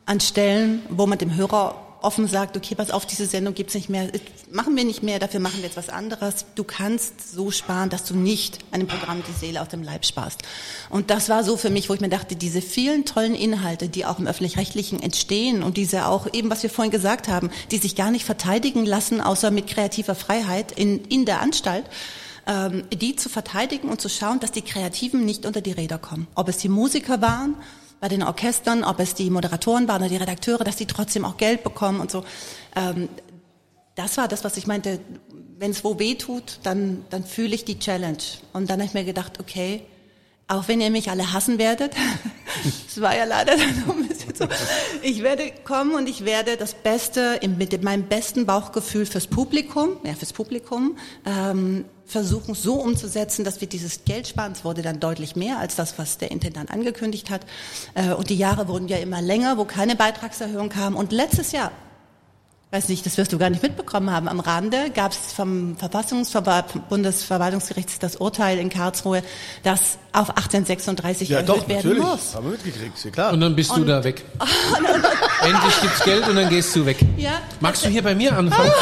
[0.06, 3.88] an Stellen, wo man dem Hörer offen sagt, okay, pass auf, diese Sendung gibt's nicht
[3.88, 4.10] mehr,
[4.50, 6.46] machen wir nicht mehr, dafür machen wir jetzt was anderes.
[6.54, 10.42] Du kannst so sparen, dass du nicht einem Programm die Seele aus dem Leib sparst.
[10.90, 14.06] Und das war so für mich, wo ich mir dachte, diese vielen tollen Inhalte, die
[14.06, 17.96] auch im Öffentlich-Rechtlichen entstehen und diese auch eben, was wir vorhin gesagt haben, die sich
[17.96, 21.84] gar nicht verteidigen lassen, außer mit kreativer Freiheit in, in der Anstalt,
[22.46, 26.26] ähm, die zu verteidigen und zu schauen, dass die Kreativen nicht unter die Räder kommen.
[26.34, 27.56] Ob es die Musiker waren,
[28.00, 31.36] bei den Orchestern, ob es die Moderatoren waren oder die Redakteure, dass die trotzdem auch
[31.36, 32.24] Geld bekommen und so.
[32.76, 33.08] Ähm,
[33.94, 35.00] das war das, was ich meinte.
[35.58, 38.18] Wenn es wo weh tut, dann, dann fühle ich die Challenge.
[38.52, 39.82] Und dann habe ich mir gedacht, okay,
[40.46, 41.94] auch wenn ihr mich alle hassen werdet,
[42.88, 44.46] es war ja leider dann so ein bisschen so,
[45.02, 50.14] ich werde kommen und ich werde das Beste mit meinem besten Bauchgefühl fürs Publikum, ja
[50.14, 50.96] fürs Publikum,
[51.26, 54.52] ähm, versuchen so umzusetzen, dass wir dieses Geld sparen.
[54.52, 57.42] Es wurde dann deutlich mehr als das, was der Intendant angekündigt hat.
[57.94, 60.96] Äh, und die Jahre wurden ja immer länger, wo keine Beitragserhöhung kam.
[60.96, 61.70] Und letztes Jahr,
[62.70, 66.88] weiß nicht, das wirst du gar nicht mitbekommen haben, am Rande gab es vom Verfassungsverband
[66.90, 69.22] Bundesverwaltungsgerichts das Urteil in Karlsruhe,
[69.62, 72.02] dass auf 1836 Ja, erhöht doch, werden natürlich.
[72.02, 72.34] muss.
[72.34, 73.32] Haben wir mitgekriegt, ja klar.
[73.32, 74.22] Und dann bist du Und- da weg.
[75.42, 76.98] Endlich gibt's Geld und dann gehst du weg.
[77.16, 78.72] Ja, Magst du hier bei mir anfangen?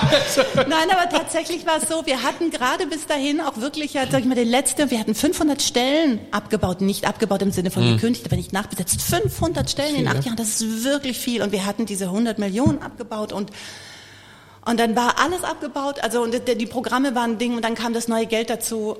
[0.54, 4.20] Nein, aber tatsächlich war es so, wir hatten gerade bis dahin auch wirklich, ja, sag
[4.20, 8.24] ich mal, den letzten, wir hatten 500 Stellen abgebaut, nicht abgebaut im Sinne von gekündigt,
[8.26, 9.02] aber nicht nachbesetzt.
[9.02, 10.22] 500 Stellen in Viel, acht ja.
[10.26, 11.42] Jahren, das ist wirklich viel.
[11.42, 13.50] Und wir hatten diese 100 Millionen abgebaut und
[14.68, 17.94] und dann war alles abgebaut, also und die Programme waren ein Ding und dann kam
[17.94, 18.90] das neue Geld dazu.
[18.90, 18.98] Und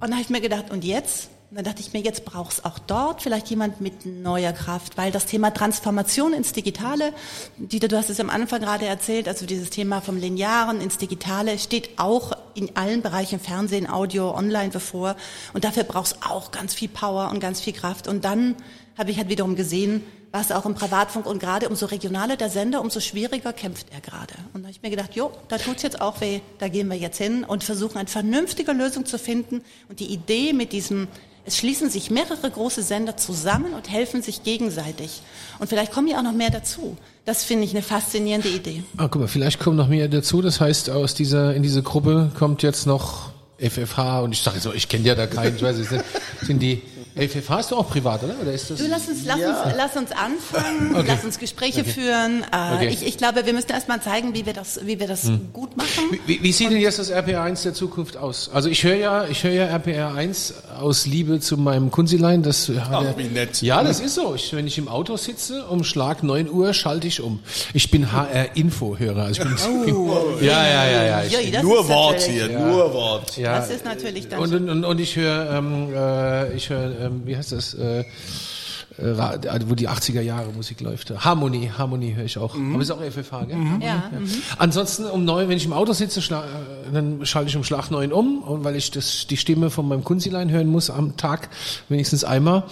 [0.00, 1.30] dann habe ich mir gedacht, und jetzt?
[1.50, 4.98] Und dann dachte ich mir, jetzt braucht es auch dort vielleicht jemand mit neuer Kraft,
[4.98, 7.14] weil das Thema Transformation ins Digitale,
[7.56, 11.58] Dieter, du hast es am Anfang gerade erzählt, also dieses Thema vom Linearen ins Digitale
[11.58, 15.16] steht auch in allen Bereichen Fernsehen, Audio, Online bevor.
[15.54, 18.08] Und dafür braucht es auch ganz viel Power und ganz viel Kraft.
[18.08, 18.54] Und dann
[18.98, 22.80] habe ich halt wiederum gesehen, was auch im Privatfunk und gerade umso regionaler der Sender,
[22.80, 24.34] umso schwieriger kämpft er gerade.
[24.52, 26.96] Und da habe ich mir gedacht, jo, da tut's jetzt auch weh, da gehen wir
[26.96, 29.62] jetzt hin und versuchen eine vernünftige Lösung zu finden.
[29.88, 31.08] Und die Idee mit diesem,
[31.46, 35.22] es schließen sich mehrere große Sender zusammen und helfen sich gegenseitig.
[35.60, 36.96] Und vielleicht kommen ja auch noch mehr dazu.
[37.24, 38.82] Das finde ich eine faszinierende Idee.
[38.96, 40.42] Ah, guck mal, vielleicht kommen noch mehr dazu.
[40.42, 44.72] Das heißt, aus dieser, in diese Gruppe kommt jetzt noch FFH und ich sage so,
[44.72, 45.90] ich kenne ja da keinen, ich weiß nicht,
[46.42, 46.82] sind die
[47.18, 48.34] FFH hast du auch privat, oder?
[48.40, 48.78] Oder ist das?
[48.78, 49.62] Du, lass uns, lass Ja.
[49.64, 51.04] uns, lass uns anfangen, Okay.
[51.08, 52.42] lass uns Gespräche führen.
[52.52, 52.88] Äh, Okay.
[52.88, 55.76] ich, ich glaube, wir müssen erst mal zeigen, wie wir das, wie wir das gut
[55.76, 55.88] machen.
[56.26, 58.50] Wie, wie sieht denn jetzt das RPR 1 der Zukunft aus?
[58.52, 62.42] Also ich höre ja, ich höre ja RPR 1 aus Liebe zu meinem Kunzilein.
[62.42, 63.60] Das hat Ach, er- wie nett.
[63.62, 64.34] Ja, das ist so.
[64.34, 67.40] Ich, wenn ich im Auto sitze, um Schlag 9 Uhr schalte ich um.
[67.74, 69.24] Ich bin HR-Info-Hörer.
[69.24, 69.56] Also ich bin
[70.46, 71.22] ja, ja, ja, ja.
[71.40, 73.36] Ich, das nur Wort hier, nur Wort.
[73.36, 73.56] ja.
[73.58, 77.22] Das ist natürlich dann und, und, und, und ich höre, ähm, äh, ich höre, ähm,
[77.24, 77.74] wie heißt das?
[77.74, 78.04] Äh,
[78.96, 81.12] äh, Ra- wo die 80er Jahre Musik läuft.
[81.24, 82.54] Harmonie, Harmonie höre ich auch.
[82.54, 83.56] Aber ist auch FFH, gell?
[83.80, 84.28] Ja, mhm.
[84.58, 87.90] Ansonsten um neun, wenn ich im Auto sitze, schla äh, dann schalte ich um Schlag
[87.90, 91.48] neun um und weil ich das, die Stimme von meinem Kunzilein hören muss am Tag
[91.88, 92.64] wenigstens einmal.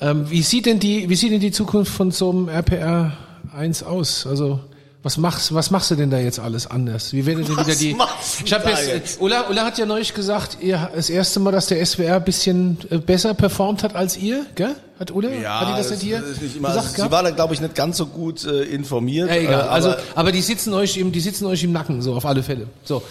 [0.00, 3.12] Ähm, wie sieht denn die, wie sieht denn die Zukunft von so einem RPR
[3.56, 4.26] 1 aus?
[4.26, 4.60] Also
[5.04, 7.12] was machst, was machst du denn da jetzt alles anders?
[7.12, 7.92] Wie werdet ihr wieder die?
[7.92, 9.20] machst du Ich habe jetzt, jetzt?
[9.20, 12.78] Ulla, Ulla hat ja neulich gesagt, ihr das erste Mal, dass der SWR ein bisschen
[12.90, 14.74] äh, besser performt hat als ihr, gell?
[14.98, 15.28] Hat Ulla?
[15.28, 17.52] Ja, hat die das, nicht hier ist nicht immer, gesagt also, sie war da, glaube
[17.52, 19.28] ich, nicht ganz so gut äh, informiert.
[19.28, 19.52] Ja, egal.
[19.52, 22.24] äh, also, aber aber die sitzen euch im, die sitzen euch im Nacken, so auf
[22.24, 22.66] alle Fälle.
[22.82, 23.02] So.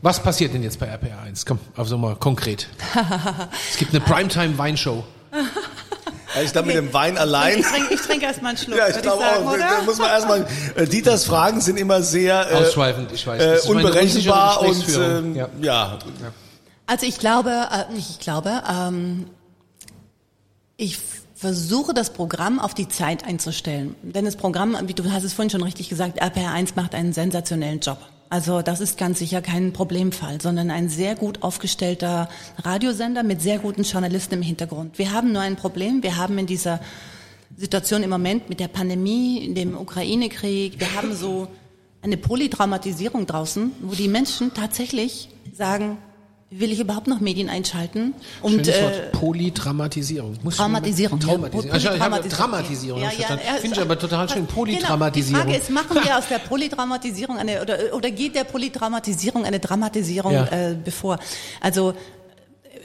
[0.00, 1.44] Was passiert denn jetzt bei RPR 1?
[1.44, 2.66] Komm, also mal konkret.
[3.70, 5.04] es gibt eine Primetime-Weinshow.
[6.34, 7.58] Ja, ich glaube, mit dem Wein allein.
[7.60, 9.52] Ich trinke, ich trinke erstmal einen Schluck, Ja, ich glaube auch.
[9.52, 9.58] oder?
[9.58, 10.46] Da muss man erstmal.
[10.76, 13.64] Äh, Dieters Fragen sind immer sehr äh, Ausschweifend, ich weiß.
[13.64, 15.48] äh, unberechenbar und ähm, Ja.
[15.60, 15.98] ja.
[16.86, 19.26] Also ich glaube, äh, nicht ich glaube, ähm,
[20.76, 20.98] ich
[21.34, 23.94] versuche das Programm auf die Zeit einzustellen.
[24.02, 27.80] Denn das Programm, wie du hast es vorhin schon richtig gesagt, RPR1 macht einen sensationellen
[27.80, 27.98] Job.
[28.32, 32.30] Also das ist ganz sicher kein Problemfall, sondern ein sehr gut aufgestellter
[32.64, 34.96] Radiosender mit sehr guten Journalisten im Hintergrund.
[34.96, 36.02] Wir haben nur ein Problem.
[36.02, 36.80] Wir haben in dieser
[37.58, 41.46] Situation im Moment mit der Pandemie, dem Ukraine-Krieg, wir haben so
[42.00, 45.98] eine Polytraumatisierung draußen, wo die Menschen tatsächlich sagen,
[46.58, 48.14] will ich überhaupt noch Medien einschalten?
[48.42, 49.12] Und Schönes äh, Wort.
[49.12, 50.38] Polytraumatisierung.
[50.42, 51.18] Muss Traumatisierung.
[51.18, 51.66] Traumatisierung.
[51.68, 52.28] Ja, Also, ich habe.
[52.28, 53.00] Dramatisierung.
[53.02, 54.46] Ja, ja, ja, Finde ich aber total schön.
[54.46, 54.52] Genau.
[54.54, 55.46] Polytraumatisierung.
[55.46, 59.60] Die Frage ist, machen wir aus der Polytraumatisierung eine, oder, oder geht der Polytraumatisierung eine
[59.60, 60.44] Dramatisierung Ja.
[60.46, 61.18] äh, bevor?
[61.60, 61.94] Also,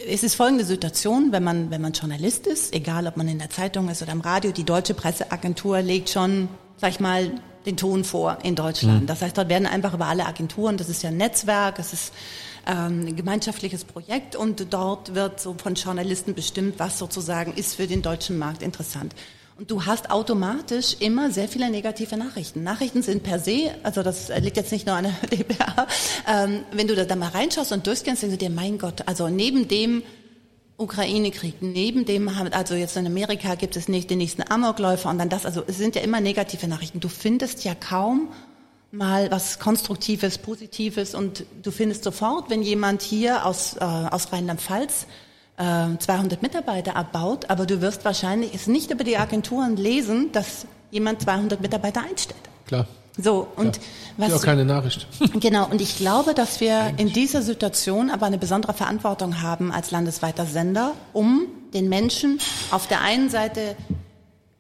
[0.08, 3.50] es ist folgende Situation, wenn man, wenn man Journalist ist, egal ob man in der
[3.50, 7.32] Zeitung ist oder im Radio, die deutsche Presseagentur legt schon, sag ich mal,
[7.66, 9.10] den Ton vor in Deutschland.
[9.10, 12.14] Das heißt, dort werden einfach über alle Agenturen, das ist ja ein Netzwerk, es ist
[12.68, 17.88] ähm, ein gemeinschaftliches Projekt und dort wird so von Journalisten bestimmt, was sozusagen ist für
[17.88, 19.16] den deutschen Markt interessant.
[19.58, 22.62] Und du hast automatisch immer sehr viele negative Nachrichten.
[22.62, 25.88] Nachrichten sind per se, also das liegt jetzt nicht nur an der DPA,
[26.28, 29.30] ähm, wenn du da, da mal reinschaust und durchgehst, denkst du dir, mein Gott, also
[29.30, 30.04] neben dem
[30.78, 35.30] Ukraine-Krieg, neben dem, also jetzt in Amerika gibt es nicht den nächsten Amokläufer und dann
[35.30, 37.00] das, also es sind ja immer negative Nachrichten.
[37.00, 38.30] Du findest ja kaum
[38.92, 45.08] mal was Konstruktives, Positives und du findest sofort, wenn jemand hier aus, äh, aus Rheinland-Pfalz
[45.58, 50.66] äh, 200 Mitarbeiter abbaut, aber du wirst wahrscheinlich es nicht über die Agenturen lesen, dass
[50.92, 52.40] jemand 200 Mitarbeiter einstellt.
[52.68, 52.88] Klar.
[53.20, 53.84] So, und Ist
[54.18, 55.08] was auch keine Nachricht.
[55.40, 59.90] Genau, und ich glaube, dass wir in dieser Situation aber eine besondere Verantwortung haben als
[59.90, 63.76] landesweiter Sender, um den Menschen auf der einen Seite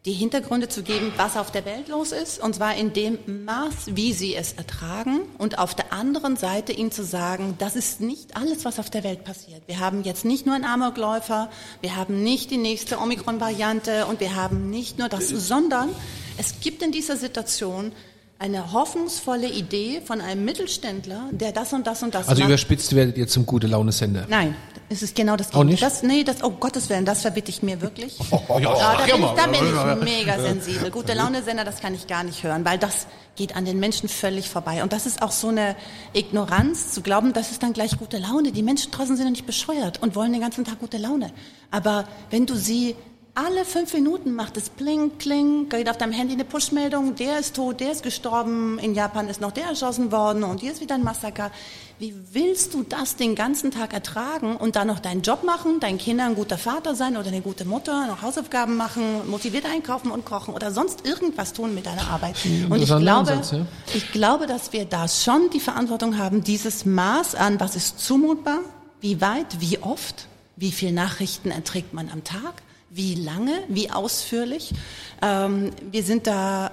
[0.06, 3.96] die Hintergründe zu geben, was auf der Welt los ist, und zwar in dem Maß,
[3.96, 8.38] wie sie es ertragen, und auf der anderen Seite ihnen zu sagen, das ist nicht
[8.38, 9.62] alles, was auf der Welt passiert.
[9.68, 11.50] Wir haben jetzt nicht nur einen Amokläufer,
[11.82, 15.90] wir haben nicht die nächste Omikron-Variante und wir haben nicht nur das, sondern
[16.38, 17.92] es gibt in dieser Situation
[18.40, 22.50] eine hoffnungsvolle Idee von einem Mittelständler, der das und das und das Also macht.
[22.50, 24.26] überspitzt werdet ihr zum gute Laune-Sender.
[24.30, 24.56] Nein,
[24.90, 25.82] es ist genau das Auch nicht?
[25.82, 28.16] Das, nee, das, oh Gottes Willen, das verbitte ich mir wirklich.
[28.30, 29.34] Oh, ja, da, ja, bin mal.
[29.34, 30.92] ich, da bin ich mega sensibel.
[30.92, 34.50] Gute Laune-Sender, das kann ich gar nicht hören, weil das geht an den Menschen völlig
[34.50, 34.84] vorbei.
[34.84, 35.76] Und das ist auch so eine
[36.14, 38.52] Ignoranz, zu glauben, das ist dann gleich gute Laune.
[38.52, 41.32] Die Menschen draußen sind doch nicht bescheuert und wollen den ganzen Tag gute Laune.
[41.72, 42.96] Aber wenn du sie
[43.38, 47.56] alle fünf Minuten macht es pling, kling, geht auf deinem Handy eine Pushmeldung, der ist
[47.56, 50.96] tot, der ist gestorben, in Japan ist noch der erschossen worden und hier ist wieder
[50.96, 51.52] ein Massaker.
[52.00, 56.00] Wie willst du das den ganzen Tag ertragen und dann noch deinen Job machen, deinen
[56.00, 60.26] Kindern ein guter Vater sein oder eine gute Mutter, noch Hausaufgaben machen, motiviert einkaufen und
[60.26, 62.38] kochen oder sonst irgendwas tun mit deiner Arbeit?
[62.70, 63.68] Und ich glaube, Ansatz, ja.
[63.94, 68.62] ich glaube, dass wir da schon die Verantwortung haben, dieses Maß an, was ist zumutbar,
[69.00, 74.74] wie weit, wie oft, wie viel Nachrichten erträgt man am Tag, wie lange, wie ausführlich.
[75.22, 76.72] Ähm, wir sind da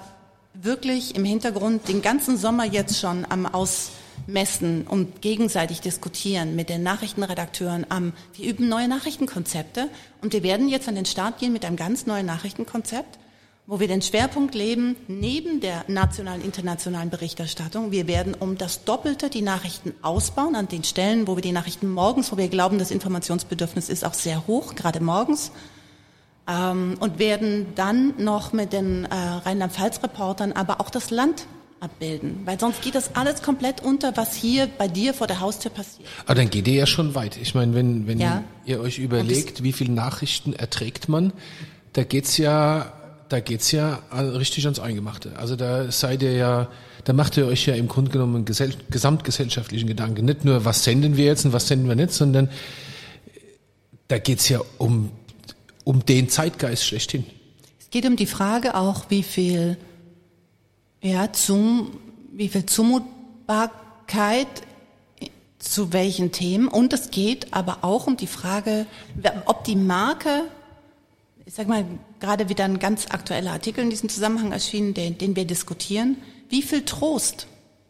[0.53, 6.83] wirklich im Hintergrund den ganzen Sommer jetzt schon am Ausmessen und gegenseitig diskutieren mit den
[6.83, 7.85] Nachrichtenredakteuren.
[7.89, 9.89] Am, wir üben neue Nachrichtenkonzepte
[10.21, 13.19] und wir werden jetzt an den Start gehen mit einem ganz neuen Nachrichtenkonzept
[13.67, 17.91] wo wir den Schwerpunkt leben, neben der nationalen, internationalen Berichterstattung.
[17.91, 21.89] Wir werden um das Doppelte die Nachrichten ausbauen an den Stellen, wo wir die Nachrichten
[21.89, 25.51] morgens, wo wir glauben, das Informationsbedürfnis ist auch sehr hoch, gerade morgens.
[26.47, 31.47] Ähm, und werden dann noch mit den äh, Rheinland-Pfalz-Reportern aber auch das Land
[31.79, 35.71] abbilden, weil sonst geht das alles komplett unter, was hier bei dir vor der Haustür
[35.71, 36.07] passiert.
[36.25, 37.37] Aber dann geht ihr ja schon weit.
[37.37, 38.43] Ich meine, wenn, wenn Ja.
[38.65, 41.33] ihr euch überlegt, wie viele Nachrichten erträgt man,
[41.93, 42.93] da geht's ja,
[43.29, 45.31] da geht's ja richtig ans Eingemachte.
[45.37, 46.67] Also da seid ihr ja,
[47.05, 50.25] da macht ihr euch ja im Grunde genommen einen gesell gesamtgesellschaftlichen Gedanken.
[50.25, 52.49] Nicht nur, was senden wir jetzt und was senden wir nicht, sondern
[54.07, 55.11] da geht's ja um,
[55.85, 57.25] um den Zeitgeist schlechthin.
[57.79, 59.77] Es geht um die Frage auch, wie viel,
[61.01, 61.97] ja, zum,
[62.33, 64.47] wie viel Zumutbarkeit
[65.59, 66.67] zu welchen Themen.
[66.67, 68.85] Und es geht aber auch um die Frage,
[69.45, 70.43] ob die Marke,
[71.45, 71.85] ich sag mal,
[72.19, 76.17] gerade wieder ein ganz aktueller Artikel in diesem Zusammenhang erschienen, den, den wir diskutieren.
[76.49, 77.47] Wie viel Trost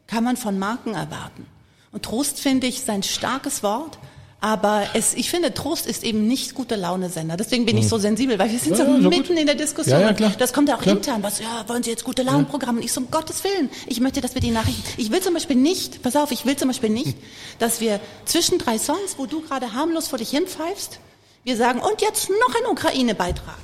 [0.08, 1.48] kann man von Marken erwarten?
[1.92, 3.98] Und Trost finde ich ist ein starkes Wort.
[4.46, 7.36] Aber es, ich finde, Trost ist eben nicht gute Laune-Sender.
[7.36, 8.80] Deswegen bin ich so sensibel, weil wir sind Hm.
[8.80, 9.40] Ja, so ja, so mitten gut.
[9.40, 10.00] in der Diskussion.
[10.00, 10.12] Ja.
[10.38, 10.98] Das kommt ja auch Klar.
[10.98, 11.24] intern.
[11.24, 12.80] Was, ja, wollen Sie jetzt gute Laune-Programme?
[12.82, 13.72] Ich so, um Gottes Willen.
[13.88, 16.56] Ich möchte, dass wir die Nachrichten, ich will zum Beispiel nicht, pass auf, ich will
[16.56, 17.18] zum Beispiel nicht,
[17.58, 21.00] dass wir zwischen drei Songs, wo du gerade harmlos vor dich hinpfeifst,
[21.44, 23.58] wir sagen, und jetzt noch ein Ukraine-Beitrag.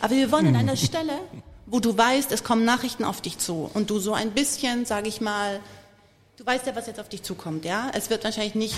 [0.00, 1.14] Aber wir wollen an einer Stelle,
[1.66, 5.08] wo du weißt, es kommen Nachrichten auf dich zu und du so ein bisschen, sage
[5.08, 5.58] ich mal,
[6.36, 7.90] du weißt ja, was jetzt auf dich zukommt, ja?
[7.94, 8.76] Es wird wahrscheinlich nicht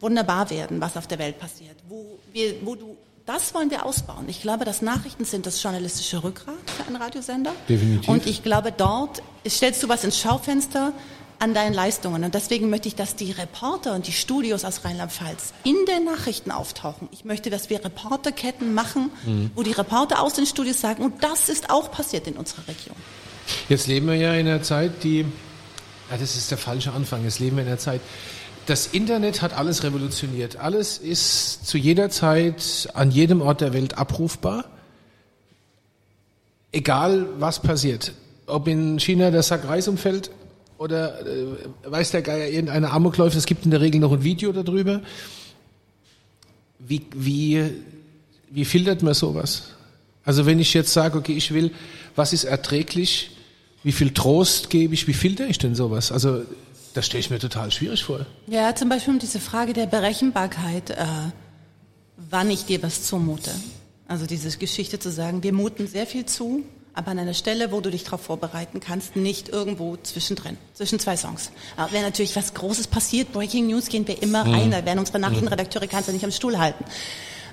[0.00, 1.76] wunderbar werden, was auf der Welt passiert.
[1.88, 4.28] Wo wir, wo du, das wollen wir ausbauen.
[4.28, 7.52] Ich glaube, dass Nachrichten sind das journalistische Rückgrat für einen Radiosender.
[7.68, 8.08] Definitiv.
[8.08, 10.92] Und ich glaube, dort stellst du was ins Schaufenster
[11.38, 12.22] an deinen Leistungen.
[12.22, 16.50] Und deswegen möchte ich, dass die Reporter und die Studios aus Rheinland-Pfalz in den Nachrichten
[16.50, 17.08] auftauchen.
[17.12, 19.10] Ich möchte, dass wir Reporterketten machen,
[19.54, 22.96] wo die Reporter aus den Studios sagen, und das ist auch passiert in unserer Region.
[23.70, 25.20] Jetzt leben wir ja in einer Zeit, die,
[26.10, 28.02] ja, das ist der falsche Anfang, jetzt leben wir in einer Zeit,
[28.66, 30.56] das Internet hat alles revolutioniert.
[30.56, 34.64] Alles ist zu jeder Zeit an jedem Ort der Welt abrufbar.
[36.72, 38.12] Egal was passiert.
[38.46, 40.30] Ob in China der Sack Reis umfällt
[40.78, 41.46] oder äh,
[41.84, 45.02] weiß der Geier irgendeine Amok läuft, es gibt in der Regel noch ein Video darüber.
[46.78, 47.70] Wie, wie,
[48.50, 49.74] wie filtert man sowas?
[50.24, 51.72] Also wenn ich jetzt sage, okay, ich will,
[52.14, 53.30] was ist erträglich,
[53.82, 56.12] wie viel Trost gebe ich, wie filter ich denn sowas?
[56.12, 56.42] Also
[56.92, 58.26] das stelle ich mir total schwierig vor.
[58.46, 61.04] Ja, zum Beispiel um diese Frage der Berechenbarkeit, äh,
[62.16, 63.50] wann ich dir was zumute.
[64.08, 67.80] Also diese Geschichte zu sagen, wir muten sehr viel zu, aber an einer Stelle, wo
[67.80, 71.52] du dich darauf vorbereiten kannst, nicht irgendwo zwischendrin, zwischen zwei Songs.
[71.76, 75.20] Aber wenn natürlich was Großes passiert, Breaking News, gehen wir immer rein, da werden unsere
[75.20, 76.84] Nachrichtenredakteure, kannst du nicht am Stuhl halten.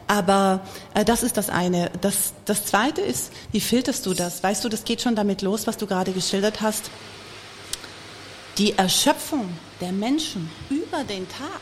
[0.07, 0.61] Aber
[0.93, 1.91] äh, das ist das eine.
[2.01, 4.41] Das, das zweite ist, wie filterst du das?
[4.41, 6.89] Weißt du, das geht schon damit los, was du gerade geschildert hast.
[8.57, 11.61] Die Erschöpfung der Menschen über den Tag,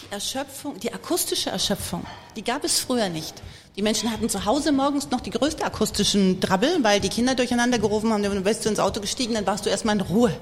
[0.00, 3.34] die Erschöpfung, die akustische Erschöpfung, die gab es früher nicht.
[3.76, 7.78] Die Menschen hatten zu Hause morgens noch die größte akustischen Drabbel, weil die Kinder durcheinander
[7.78, 10.34] gerufen haben, dann bist du ins Auto gestiegen, dann warst du erstmal in Ruhe.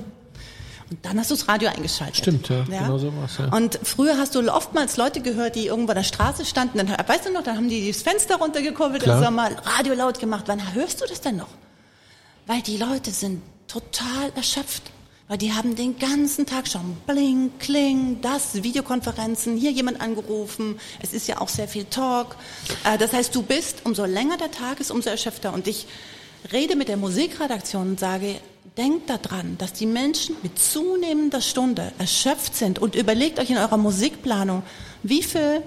[0.90, 2.18] Und dann hast du das Radio eingeschaltet.
[2.18, 3.46] Stimmt, ja, genau so war's, ja.
[3.46, 7.26] Und früher hast du oftmals Leute gehört, die irgendwo an der Straße standen, dann, weißt
[7.26, 10.44] du noch, dann haben die das Fenster runtergekurbelt und haben mal Radio laut gemacht.
[10.46, 11.48] Wann hörst du das denn noch?
[12.46, 14.84] Weil die Leute sind total erschöpft.
[15.28, 20.78] Weil die haben den ganzen Tag schon bling, kling, das, Videokonferenzen, hier jemand angerufen.
[21.00, 22.36] Es ist ja auch sehr viel Talk.
[22.84, 25.52] Äh, Das heißt, du bist, umso länger der Tag ist, umso erschöpfter.
[25.54, 25.86] Und ich
[26.52, 28.40] rede mit der Musikredaktion und sage,
[28.76, 33.76] denkt daran, dass die Menschen mit zunehmender Stunde erschöpft sind und überlegt euch in eurer
[33.76, 34.62] Musikplanung,
[35.02, 35.62] wie viel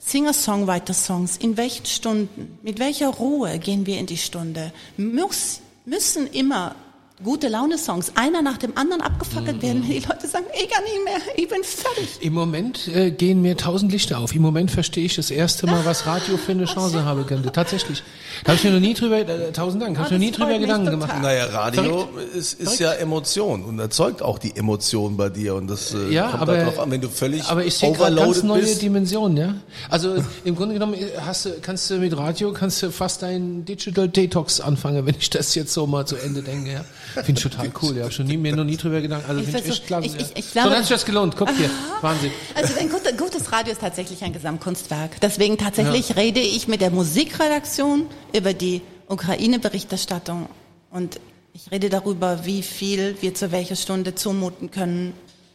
[0.00, 6.74] Singer-Songwriter-Songs, in welchen Stunden, mit welcher Ruhe gehen wir in die Stunde, muss, müssen immer
[7.22, 11.04] gute Laune-Songs einer nach dem anderen abgefackelt werden, wenn die Leute sagen, ich kann nicht
[11.04, 12.08] mehr, ich bin fertig.
[12.20, 14.34] Im Moment äh, gehen mir tausend Lichter auf.
[14.34, 17.52] Im Moment verstehe ich das erste Mal, was Radio für eine Chance haben könnte.
[17.52, 18.02] Tatsächlich.
[18.44, 20.30] Da habe ich mir noch nie drüber, äh, tausend Dank, habe ich Ah, mir nie
[20.30, 21.00] drüber Gedanken total.
[21.00, 21.22] gemacht.
[21.22, 25.92] Naja, Radio ist, ist ja Emotion und erzeugt auch die Emotion bei dir und das
[25.94, 28.60] äh, Ja, kommt aber, darauf an, wenn du völlig aber ich sehe gerade ganz neue
[28.62, 28.80] bist.
[28.80, 29.54] Dimensionen, ja.
[29.90, 33.64] Also im Grunde genommen äh, hast du, kannst du mit Radio kannst du fast einen
[33.66, 36.72] Digital Detox anfangen, wenn ich das jetzt so mal zu Ende denke.
[36.72, 36.84] Ja.
[37.14, 37.96] Finde ich total cool.
[37.96, 39.28] Ja, habe schon nie, mir noch nie drüber Gedanken.
[39.28, 40.06] Also Ich finde ich echt klasse.
[40.06, 40.20] ich- ja.
[40.20, 41.36] ich- ich so, glaube- dann hat sich das gelohnt.
[41.36, 41.70] Guck hier,
[42.00, 42.30] Wahnsinn.
[42.54, 45.20] Also ein gutes, gutes Radio ist tatsächlich ein Gesamtkunstwerk.
[45.20, 50.48] Deswegen tatsächlich rede ich mit der Musikredaktion über die Ukraine-Berichterstattung
[50.90, 51.20] und
[51.52, 55.12] ich rede darüber, wie viel wir zu welcher Stunde zumuten können,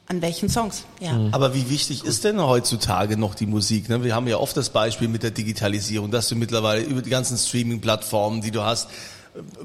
[0.08, 0.84] an welchen Songs.
[1.00, 1.30] Ja.
[1.32, 3.90] Aber wie wichtig ist denn heutzutage noch die Musik?
[3.90, 4.04] Ne?
[4.04, 7.38] Wir haben ja oft das Beispiel mit der Digitalisierung, dass du mittlerweile über die ganzen
[7.38, 8.88] Streaming-Plattformen, die du hast,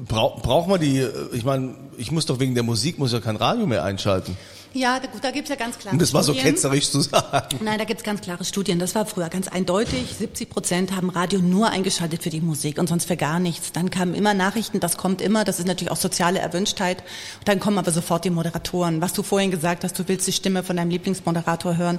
[0.07, 0.99] braucht braucht man die?
[0.99, 4.37] äh, Ich meine, ich muss doch wegen der Musik muss ja kein Radio mehr einschalten.
[4.73, 5.93] Ja, da, gut, da gibt's ja ganz klar.
[5.93, 7.59] Um das mal so ketzerisch zu sagen.
[7.61, 8.79] Nein, da gibt's ganz klare Studien.
[8.79, 10.15] Das war früher ganz eindeutig.
[10.17, 13.73] 70 Prozent haben Radio nur eingeschaltet für die Musik und sonst für gar nichts.
[13.73, 17.03] Dann kamen immer Nachrichten, das kommt immer, das ist natürlich auch soziale Erwünschtheit.
[17.45, 19.01] Dann kommen aber sofort die Moderatoren.
[19.01, 21.99] Was du vorhin gesagt hast, du willst die Stimme von deinem Lieblingsmoderator hören.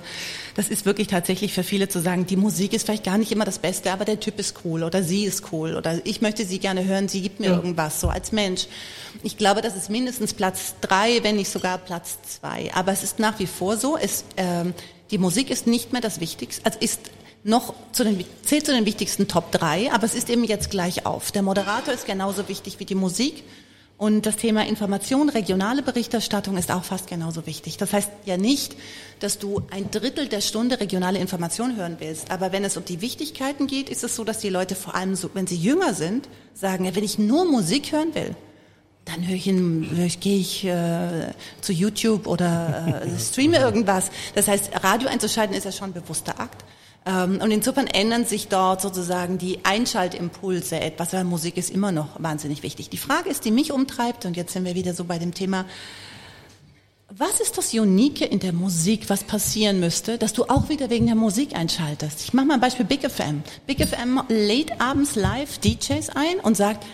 [0.56, 3.46] Das ist wirklich tatsächlich für viele zu sagen, die Musik ist vielleicht gar nicht immer
[3.46, 6.60] das Beste, aber der Typ ist cool oder sie ist cool oder ich möchte sie
[6.60, 7.56] gerne hören, sie gibt mir ja.
[7.56, 8.68] irgendwas, so als Mensch.
[9.24, 12.72] Ich glaube, das ist mindestens Platz drei, wenn nicht sogar Platz zwei.
[12.74, 14.74] Aber es ist nach wie vor so, es, ähm,
[15.12, 17.00] die Musik ist nicht mehr das Wichtigste, also ist
[17.44, 21.06] noch zu den, zählt zu den wichtigsten Top drei, aber es ist eben jetzt gleich
[21.06, 21.32] auf.
[21.32, 23.44] Der Moderator ist genauso wichtig wie die Musik.
[24.02, 27.78] Und das Thema Information, regionale Berichterstattung ist auch fast genauso wichtig.
[27.78, 28.76] Das heißt ja nicht,
[29.20, 32.32] dass du ein Drittel der Stunde regionale Information hören willst.
[32.32, 35.14] Aber wenn es um die Wichtigkeiten geht, ist es so, dass die Leute vor allem
[35.14, 38.36] so, wenn sie jünger sind, sagen, wenn ich nur Musik hören will,
[39.06, 44.10] dann höre ich, ich gehe ich äh, zu YouTube oder äh, streame irgendwas.
[44.34, 46.66] Das heißt, Radio einzuschalten ist ja schon ein bewusster Akt.
[47.06, 52.22] Ähm, und insofern ändern sich dort sozusagen die Einschaltimpulse etwas, weil Musik ist immer noch
[52.22, 52.90] wahnsinnig wichtig.
[52.90, 55.66] Die Frage ist, die mich umtreibt, und jetzt sind wir wieder so bei dem Thema,
[57.10, 61.08] was ist das Unique in der Musik, was passieren müsste, dass du auch wieder wegen
[61.08, 62.22] der Musik einschaltest?
[62.22, 63.44] Ich mache mal ein Beispiel Big FM.
[63.68, 66.86] Big FM lädt abends live DJs ein und sagt,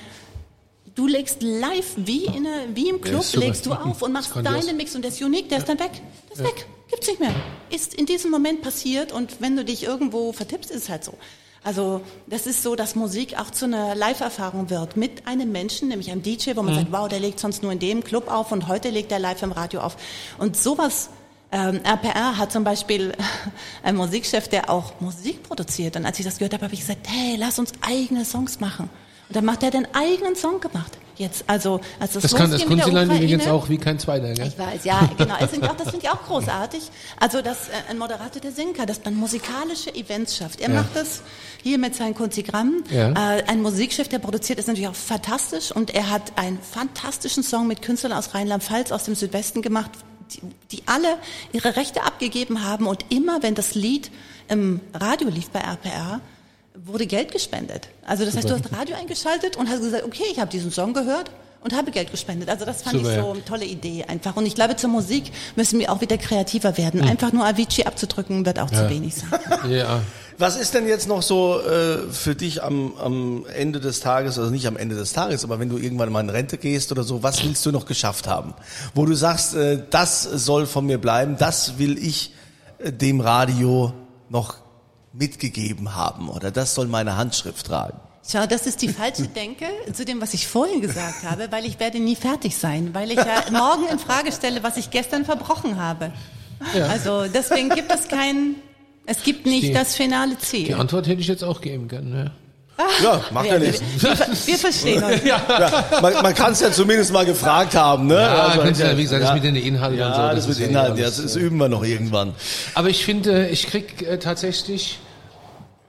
[0.95, 4.35] Du legst live wie, in eine, wie im Club, ja, legst du auf und machst
[4.35, 5.91] deinen Mix und der ist unique, der ist dann weg.
[5.93, 6.45] Der ist ja.
[6.45, 6.67] weg.
[6.89, 7.33] Gibt's nicht mehr.
[7.69, 11.13] Ist in diesem Moment passiert und wenn du dich irgendwo vertippst, ist es halt so.
[11.63, 16.11] Also das ist so, dass Musik auch zu einer Live-Erfahrung wird mit einem Menschen, nämlich
[16.11, 16.79] einem DJ, wo man mhm.
[16.79, 19.41] sagt, wow, der legt sonst nur in dem Club auf und heute legt er live
[19.41, 19.97] im Radio auf.
[20.37, 21.09] Und sowas
[21.51, 23.13] ähm, RPR hat zum Beispiel
[23.83, 25.97] einen Musikchef, der auch Musik produziert.
[25.97, 28.89] Und als ich das gehört habe, habe ich gesagt, hey, lass uns eigene Songs machen.
[29.27, 30.97] Und dann macht er den eigenen Song gemacht.
[31.17, 34.47] Jetzt, also, als das, das kann das Kunstland übrigens auch wie kein zweiter, gell?
[34.47, 35.35] Ich weiß, ja, genau.
[35.39, 36.81] Das finde ich, auch, find ich auch großartig.
[37.19, 40.61] Also, dass äh, ein Moderator der kann, dass man musikalische Events schafft.
[40.61, 40.81] Er ja.
[40.81, 41.21] macht das
[41.63, 42.83] hier mit seinem Kunzigramm.
[42.91, 43.11] Ja.
[43.11, 47.67] Äh, ein Musikchef, der produziert, ist natürlich auch fantastisch und er hat einen fantastischen Song
[47.67, 49.91] mit Künstlern aus Rheinland-Pfalz, aus dem Südwesten gemacht,
[50.31, 50.41] die,
[50.77, 51.17] die alle
[51.51, 54.11] ihre Rechte abgegeben haben und immer, wenn das Lied
[54.49, 56.21] im Radio lief bei RPR,
[56.85, 57.89] wurde Geld gespendet.
[58.05, 60.93] Also das heißt, du hast Radio eingeschaltet und hast gesagt, okay, ich habe diesen Song
[60.93, 61.31] gehört
[61.63, 62.49] und habe Geld gespendet.
[62.49, 64.35] Also das fand Super, ich so eine tolle Idee einfach.
[64.35, 67.01] Und ich glaube, zur Musik müssen wir auch wieder kreativer werden.
[67.01, 67.07] Mhm.
[67.07, 68.83] Einfach nur Avicii abzudrücken, wird auch ja.
[68.83, 69.39] zu wenig sein.
[69.69, 70.01] Ja.
[70.39, 74.51] Was ist denn jetzt noch so äh, für dich am, am Ende des Tages, also
[74.51, 77.23] nicht am Ende des Tages, aber wenn du irgendwann mal in Rente gehst oder so,
[77.23, 78.53] was willst du noch geschafft haben?
[78.93, 82.33] Wo du sagst, äh, das soll von mir bleiben, das will ich
[82.77, 83.93] äh, dem Radio
[84.29, 84.57] noch
[85.17, 87.99] mitgegeben haben oder das soll meine Handschrift tragen.
[88.29, 91.79] Schau, das ist die falsche Denke zu dem, was ich vorhin gesagt habe, weil ich
[91.79, 95.81] werde nie fertig sein, weil ich ja morgen in Frage stelle, was ich gestern verbrochen
[95.81, 96.11] habe.
[96.77, 96.87] Ja.
[96.87, 98.55] Also deswegen gibt es kein,
[99.05, 100.65] es gibt nicht die, das finale Ziel.
[100.65, 102.15] Die Antwort hätte ich jetzt auch geben können.
[102.15, 102.31] Ja.
[103.01, 103.81] Ja, macht ja, nichts.
[103.97, 105.23] Wir, wir, verstehen uns.
[105.23, 105.41] Ja.
[105.49, 108.05] ja man man kann es ja zumindest mal gefragt haben.
[108.05, 108.15] Ne?
[108.15, 110.21] Ja, also, ja, wie gesagt, ja, das mit den Inhalten ja, und so.
[110.21, 112.33] Das, das mit Inhalten, ja, das, das üben wir noch irgendwann.
[112.75, 114.99] Aber ich finde, ich krieg äh, tatsächlich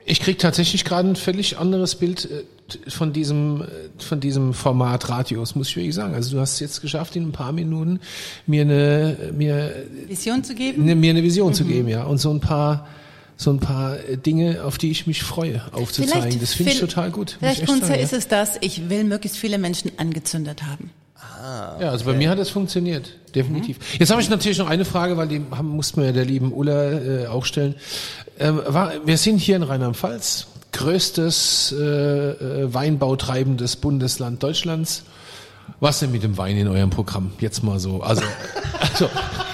[0.09, 3.67] ich krieg tatsächlich gerade ein völlig anderes Bild äh, von diesem, äh,
[3.99, 6.15] von diesem Format Radios, muss ich wirklich sagen.
[6.15, 8.01] Also du hast es jetzt geschafft, in ein paar Minuten
[8.47, 11.55] mir eine, mir Vision zu geben, eine, mir eine Vision mhm.
[11.55, 12.89] zu geben, ja, und so ein paar
[13.41, 16.23] so ein paar äh, Dinge, auf die ich mich freue, aufzuzeigen.
[16.23, 17.37] Vielleicht, das finde ich total gut.
[17.39, 20.91] Vielleicht Kunze ist es das, ich will möglichst viele Menschen angezündet haben.
[21.21, 21.85] Ah, okay.
[21.85, 23.79] Ja, also bei mir hat es funktioniert, definitiv.
[23.79, 23.85] Mhm.
[23.99, 26.53] Jetzt habe ich natürlich noch eine Frage, weil die haben, mussten wir ja der lieben
[26.53, 27.75] Ulla äh, auch stellen.
[28.39, 35.05] Ähm, war, wir sind hier in Rheinland-Pfalz, größtes äh, äh, Weinbautreibendes Bundesland Deutschlands.
[35.81, 37.33] Was denn mit dem Wein in eurem Programm?
[37.41, 38.01] Jetzt mal so.
[38.03, 38.23] Also,
[38.81, 39.09] also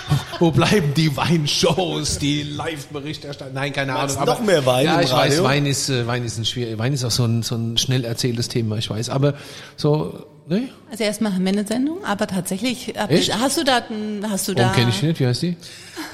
[0.38, 3.55] wo bleiben die Weinshows, die Live-Berichterstattung?
[3.55, 4.16] Nein, keine Ahnung.
[4.16, 6.92] Aber, noch mehr Wein Ja, ich weiß, Wein ist, äh, Wein ist ein schwierig, Wein
[6.92, 9.11] ist auch so ein, so ein schnell erzähltes Thema, ich weiß.
[9.11, 9.34] Aber
[9.76, 10.68] so, ne?
[10.90, 13.34] Also erstmal haben wir eine Sendung, aber tatsächlich, Echt?
[13.38, 13.82] hast du da,
[14.28, 14.64] hast du da?
[14.64, 15.20] Warum kenne ich die nicht?
[15.20, 15.57] Wie heißt die?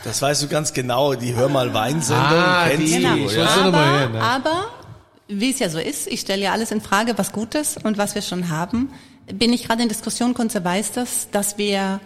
[0.05, 1.15] Das weißt du ganz genau.
[1.15, 2.25] Die Hör mal Weinsendung.
[2.25, 3.03] Ah, kennst die.
[3.03, 3.47] Du, ja.
[3.47, 4.21] aber, hören, ne?
[4.21, 4.67] aber,
[5.29, 8.15] wie es ja so ist, ich stelle ja alles in Frage, was Gutes und was
[8.15, 8.91] wir schon haben.
[9.33, 12.01] Bin ich gerade in Diskussion, Kunze weiß das, dass wir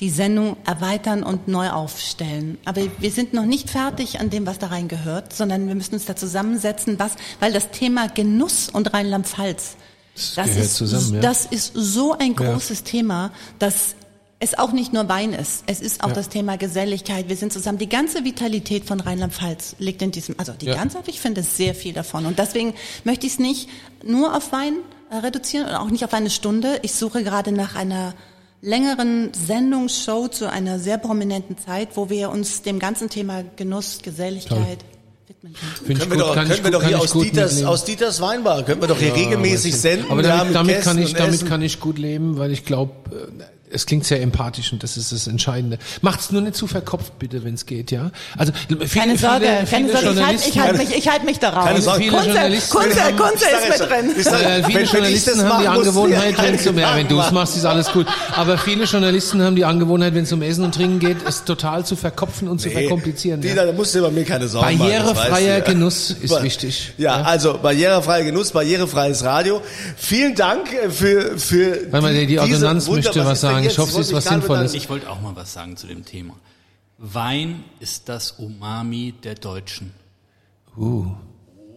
[0.00, 2.58] die Sendung erweitern und neu aufstellen.
[2.64, 5.94] Aber wir sind noch nicht fertig an dem, was da rein gehört, sondern wir müssen
[5.94, 9.76] uns da zusammensetzen, was, weil das Thema Genuss und Rheinland-Pfalz,
[10.14, 11.20] das, das ist, zusammen, ja.
[11.20, 12.84] das ist so ein großes ja.
[12.84, 13.94] Thema, dass
[14.38, 15.64] es auch nicht nur Wein ist.
[15.66, 16.14] Es ist auch ja.
[16.14, 17.28] das Thema Geselligkeit.
[17.28, 17.76] Wir sind zusammen.
[17.76, 20.74] Die ganze Vitalität von Rheinland-Pfalz liegt in diesem, also die ja.
[20.74, 22.24] ganze, ich finde sehr viel davon.
[22.24, 22.72] Und deswegen
[23.04, 23.68] möchte ich es nicht
[24.02, 24.78] nur auf Wein
[25.10, 26.78] äh, reduzieren und auch nicht auf eine Stunde.
[26.82, 28.14] Ich suche gerade nach einer
[28.62, 34.78] längeren Sendungsshow zu einer sehr prominenten Zeit, wo wir uns dem ganzen Thema Genuss, Geselligkeit
[35.26, 35.54] widmen
[35.86, 35.98] können.
[35.98, 38.88] Können wir doch, können wir gut- doch hier aus Dieters, aus Dieters Weinbar, können wir
[38.88, 40.10] doch hier regelmäßig senden.
[40.10, 42.92] Aber ja, damit, mit damit, kann ich, damit kann ich gut leben, weil ich glaube,
[43.72, 45.78] es klingt sehr empathisch und das ist das Entscheidende.
[46.02, 48.10] Macht's nur nicht zu verkopft, bitte, wenn es geht, ja?
[48.36, 51.24] Also viele, Keine Sorge, viele, keine viele Sorge, ich halte ich halt mich, ich halt
[51.24, 51.64] mich darauf.
[51.64, 52.00] Keine Sorge.
[52.00, 54.10] Viele Kunze, Journalisten Kunze, haben- Kunze ist mit drin.
[54.18, 56.78] ich sag, Äh, wenn- viele wenn Journalisten das haben die Angewohnheit, dir wenn es um,
[56.80, 57.34] ja, wenn du es machen.
[57.34, 58.06] machst, ist alles gut.
[58.36, 61.84] Aber viele Journalisten haben die Angewohnheit, wenn es um Essen und Trinken geht, es total
[61.86, 63.40] zu verkopfen und zu verkomplizieren.
[63.40, 63.66] Dieter, Ja.
[63.66, 64.90] da musst du bei mir keine Sorgen machen.
[64.90, 65.72] Barrierefreier du, ja.
[65.72, 66.92] Genuss ist wichtig.
[66.98, 69.62] Ja, also barrierefreier Genuss, barrierefreies Radio.
[69.96, 73.64] Vielen Dank äh, für für Warte mal, die diese Ordonnanz Wunder- möchte was denn sagen.
[73.64, 73.72] jetzt?
[73.72, 74.74] Ich hoffe, es wollte ist was Sinnvolles.
[74.74, 76.34] Ich wollte auch mal was sagen zu dem Thema.
[76.98, 79.92] Wein ist das Umami der Deutschen.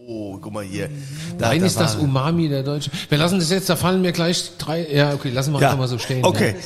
[0.06, 0.90] Oh, guck mal hier.
[1.38, 2.92] Da, Wein da ist das Umami der Deutschen.
[3.08, 5.88] Wir lassen das jetzt, da fallen mir gleich drei, ja, okay, lassen wir einfach mal
[5.88, 6.24] so stehen.
[6.24, 6.56] Okay.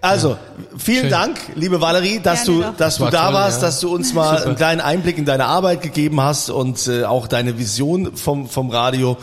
[0.00, 0.36] Also,
[0.76, 1.10] vielen Schön.
[1.10, 2.76] Dank, liebe Valerie, dass Gerne du, doch.
[2.76, 3.66] dass du war da toll, warst, ja.
[3.66, 4.46] dass du uns mal Super.
[4.46, 8.70] einen kleinen Einblick in deine Arbeit gegeben hast und äh, auch deine Vision vom, vom
[8.70, 9.16] Radio.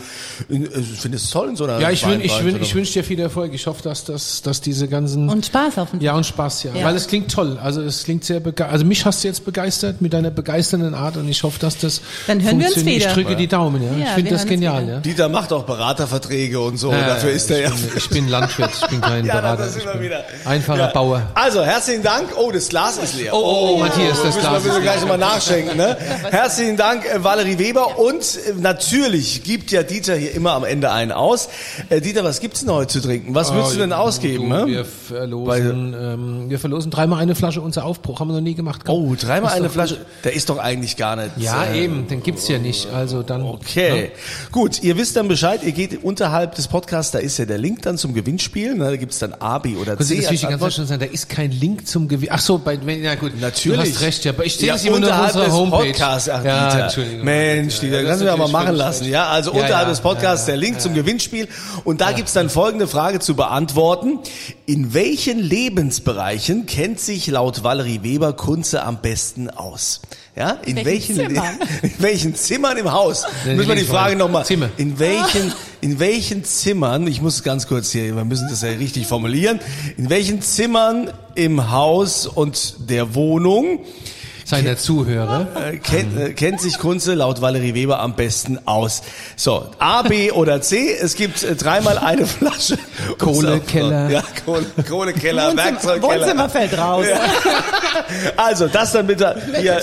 [0.50, 2.92] Äh, Ich finde es toll in so einer Ja, ich, wün, ich, wün, ich wünsche
[2.92, 3.54] dir viel Erfolg.
[3.54, 5.30] Ich hoffe, dass, dass, dass diese ganzen...
[5.30, 6.74] Und Spaß auf dem ja, und Spaß, ja.
[6.74, 6.84] Ja.
[6.84, 7.58] Weil es klingt toll.
[7.62, 8.72] Also es klingt sehr begeistert.
[8.72, 12.02] Also mich hast du jetzt begeistert mit deiner begeisternden Art und ich hoffe, dass das
[12.26, 13.06] Dann hören wir uns wieder.
[13.06, 13.92] Ich drücke die Daumen, ja.
[13.92, 15.00] Ja, ich finde das genial, ja.
[15.00, 17.68] Dieter macht auch Beraterverträge und so, Ja, dafür ist er ja.
[17.68, 19.64] ich bin, ich bin Landwirt, ich bin kein Ja, Berater.
[19.66, 20.24] das immer bin wieder.
[20.44, 20.86] Einfacher Ja.
[20.92, 21.22] Bauer.
[21.34, 22.28] Also, herzlichen Dank.
[22.38, 23.32] Oh, das Glas ist leer.
[23.34, 24.92] Oh, oh, oh, Matthias, das müssen Glas wir ist müssen wir leer.
[24.92, 25.76] gleich nochmal nachschenken.
[25.76, 25.96] Ne?
[26.30, 27.98] Herzlichen Dank, äh, Valerie Weber.
[27.98, 31.48] Und äh, natürlich gibt ja Dieter hier immer am Ende einen aus.
[31.88, 33.34] Äh, Dieter, was gibt's denn heute zu trinken?
[33.34, 34.48] Was würdest du denn ausgeben?
[34.50, 34.66] Du, ne?
[34.66, 38.20] wir, verlosen, ähm, wir verlosen dreimal eine Flasche unser Aufbruch.
[38.20, 38.82] Haben wir noch nie gemacht.
[38.88, 39.98] Oh, dreimal eine Flasche.
[40.24, 41.30] Der ist doch eigentlich gar nicht.
[41.38, 42.88] Ja, eben, den gibt's ja nicht.
[42.92, 43.42] Also dann.
[43.60, 44.10] Okay,
[44.52, 47.82] gut, ihr wisst dann Bescheid, ihr geht unterhalb des Podcasts, da ist ja der Link
[47.82, 48.84] dann zum Gewinnspiel, ne?
[48.84, 51.28] da gibt's dann A, B oder Das C als wichtig, ganz schnell sagen, da ist
[51.28, 52.28] kein Link zum Gewinn.
[52.30, 53.40] Ach so, bei, ja gut.
[53.40, 53.78] Natürlich.
[53.78, 54.32] Du hast recht, ja.
[54.32, 55.86] aber Ich sehe Ja, das immer nur auf unterhalb unserer des Homepage.
[55.90, 56.28] Podcasts.
[56.28, 56.84] Ach, ja, Dieter.
[56.84, 57.24] Entschuldigung.
[57.24, 59.02] Mensch, Ja, Dieter, das kannst du mir mal natürlich machen lassen.
[59.04, 59.12] recht.
[59.12, 61.02] Ja, also Ja, unterhalb ja, des Podcasts ja, der Link ja, zum ja.
[61.02, 61.48] Gewinnspiel.
[61.84, 64.18] Und da gibt's dann folgende Frage zu beantworten.
[64.66, 70.00] In welchen Lebensbereichen kennt sich laut Valerie Weber Kunze am besten aus?
[70.34, 71.58] Ja, in welchen, welchen Zimmern?
[71.82, 73.24] in welchen Zimmern im Haus?
[73.46, 74.44] Nee, Müssen wir die Frage nochmal.
[74.76, 79.06] In welchen, in welchen Zimmern, ich muss ganz kurz hier, wir müssen das ja richtig
[79.06, 79.60] formulieren,
[79.96, 83.80] in welchen Zimmern im Haus und der Wohnung
[84.46, 85.48] Seiner Zuhörer.
[85.72, 89.02] äh, kennt, äh, kennt sich Kunze laut Valerie Weber am besten aus.
[89.34, 90.94] So, A, B oder C.
[90.94, 92.78] Es gibt äh, dreimal eine Flasche.
[93.18, 94.08] Kohlekeller.
[94.08, 96.20] Ja, Kohle, Kohlekeller, Wohnzimmer, Werkzeugkeller.
[96.20, 97.06] Wohnzimmer fällt raus.
[98.36, 99.80] Also, das dann bitte hier.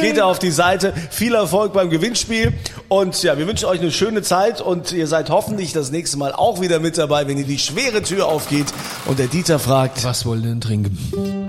[0.00, 0.92] Geht da auf die Seite.
[1.10, 2.54] Viel Erfolg beim Gewinnspiel.
[2.88, 6.32] Und ja, wir wünschen euch eine schöne Zeit und ihr seid hoffentlich das nächste Mal
[6.32, 8.66] auch wieder mit dabei, wenn ihr die schwere Tür aufgeht
[9.04, 11.48] und der Dieter fragt, Was wollen denn trinken?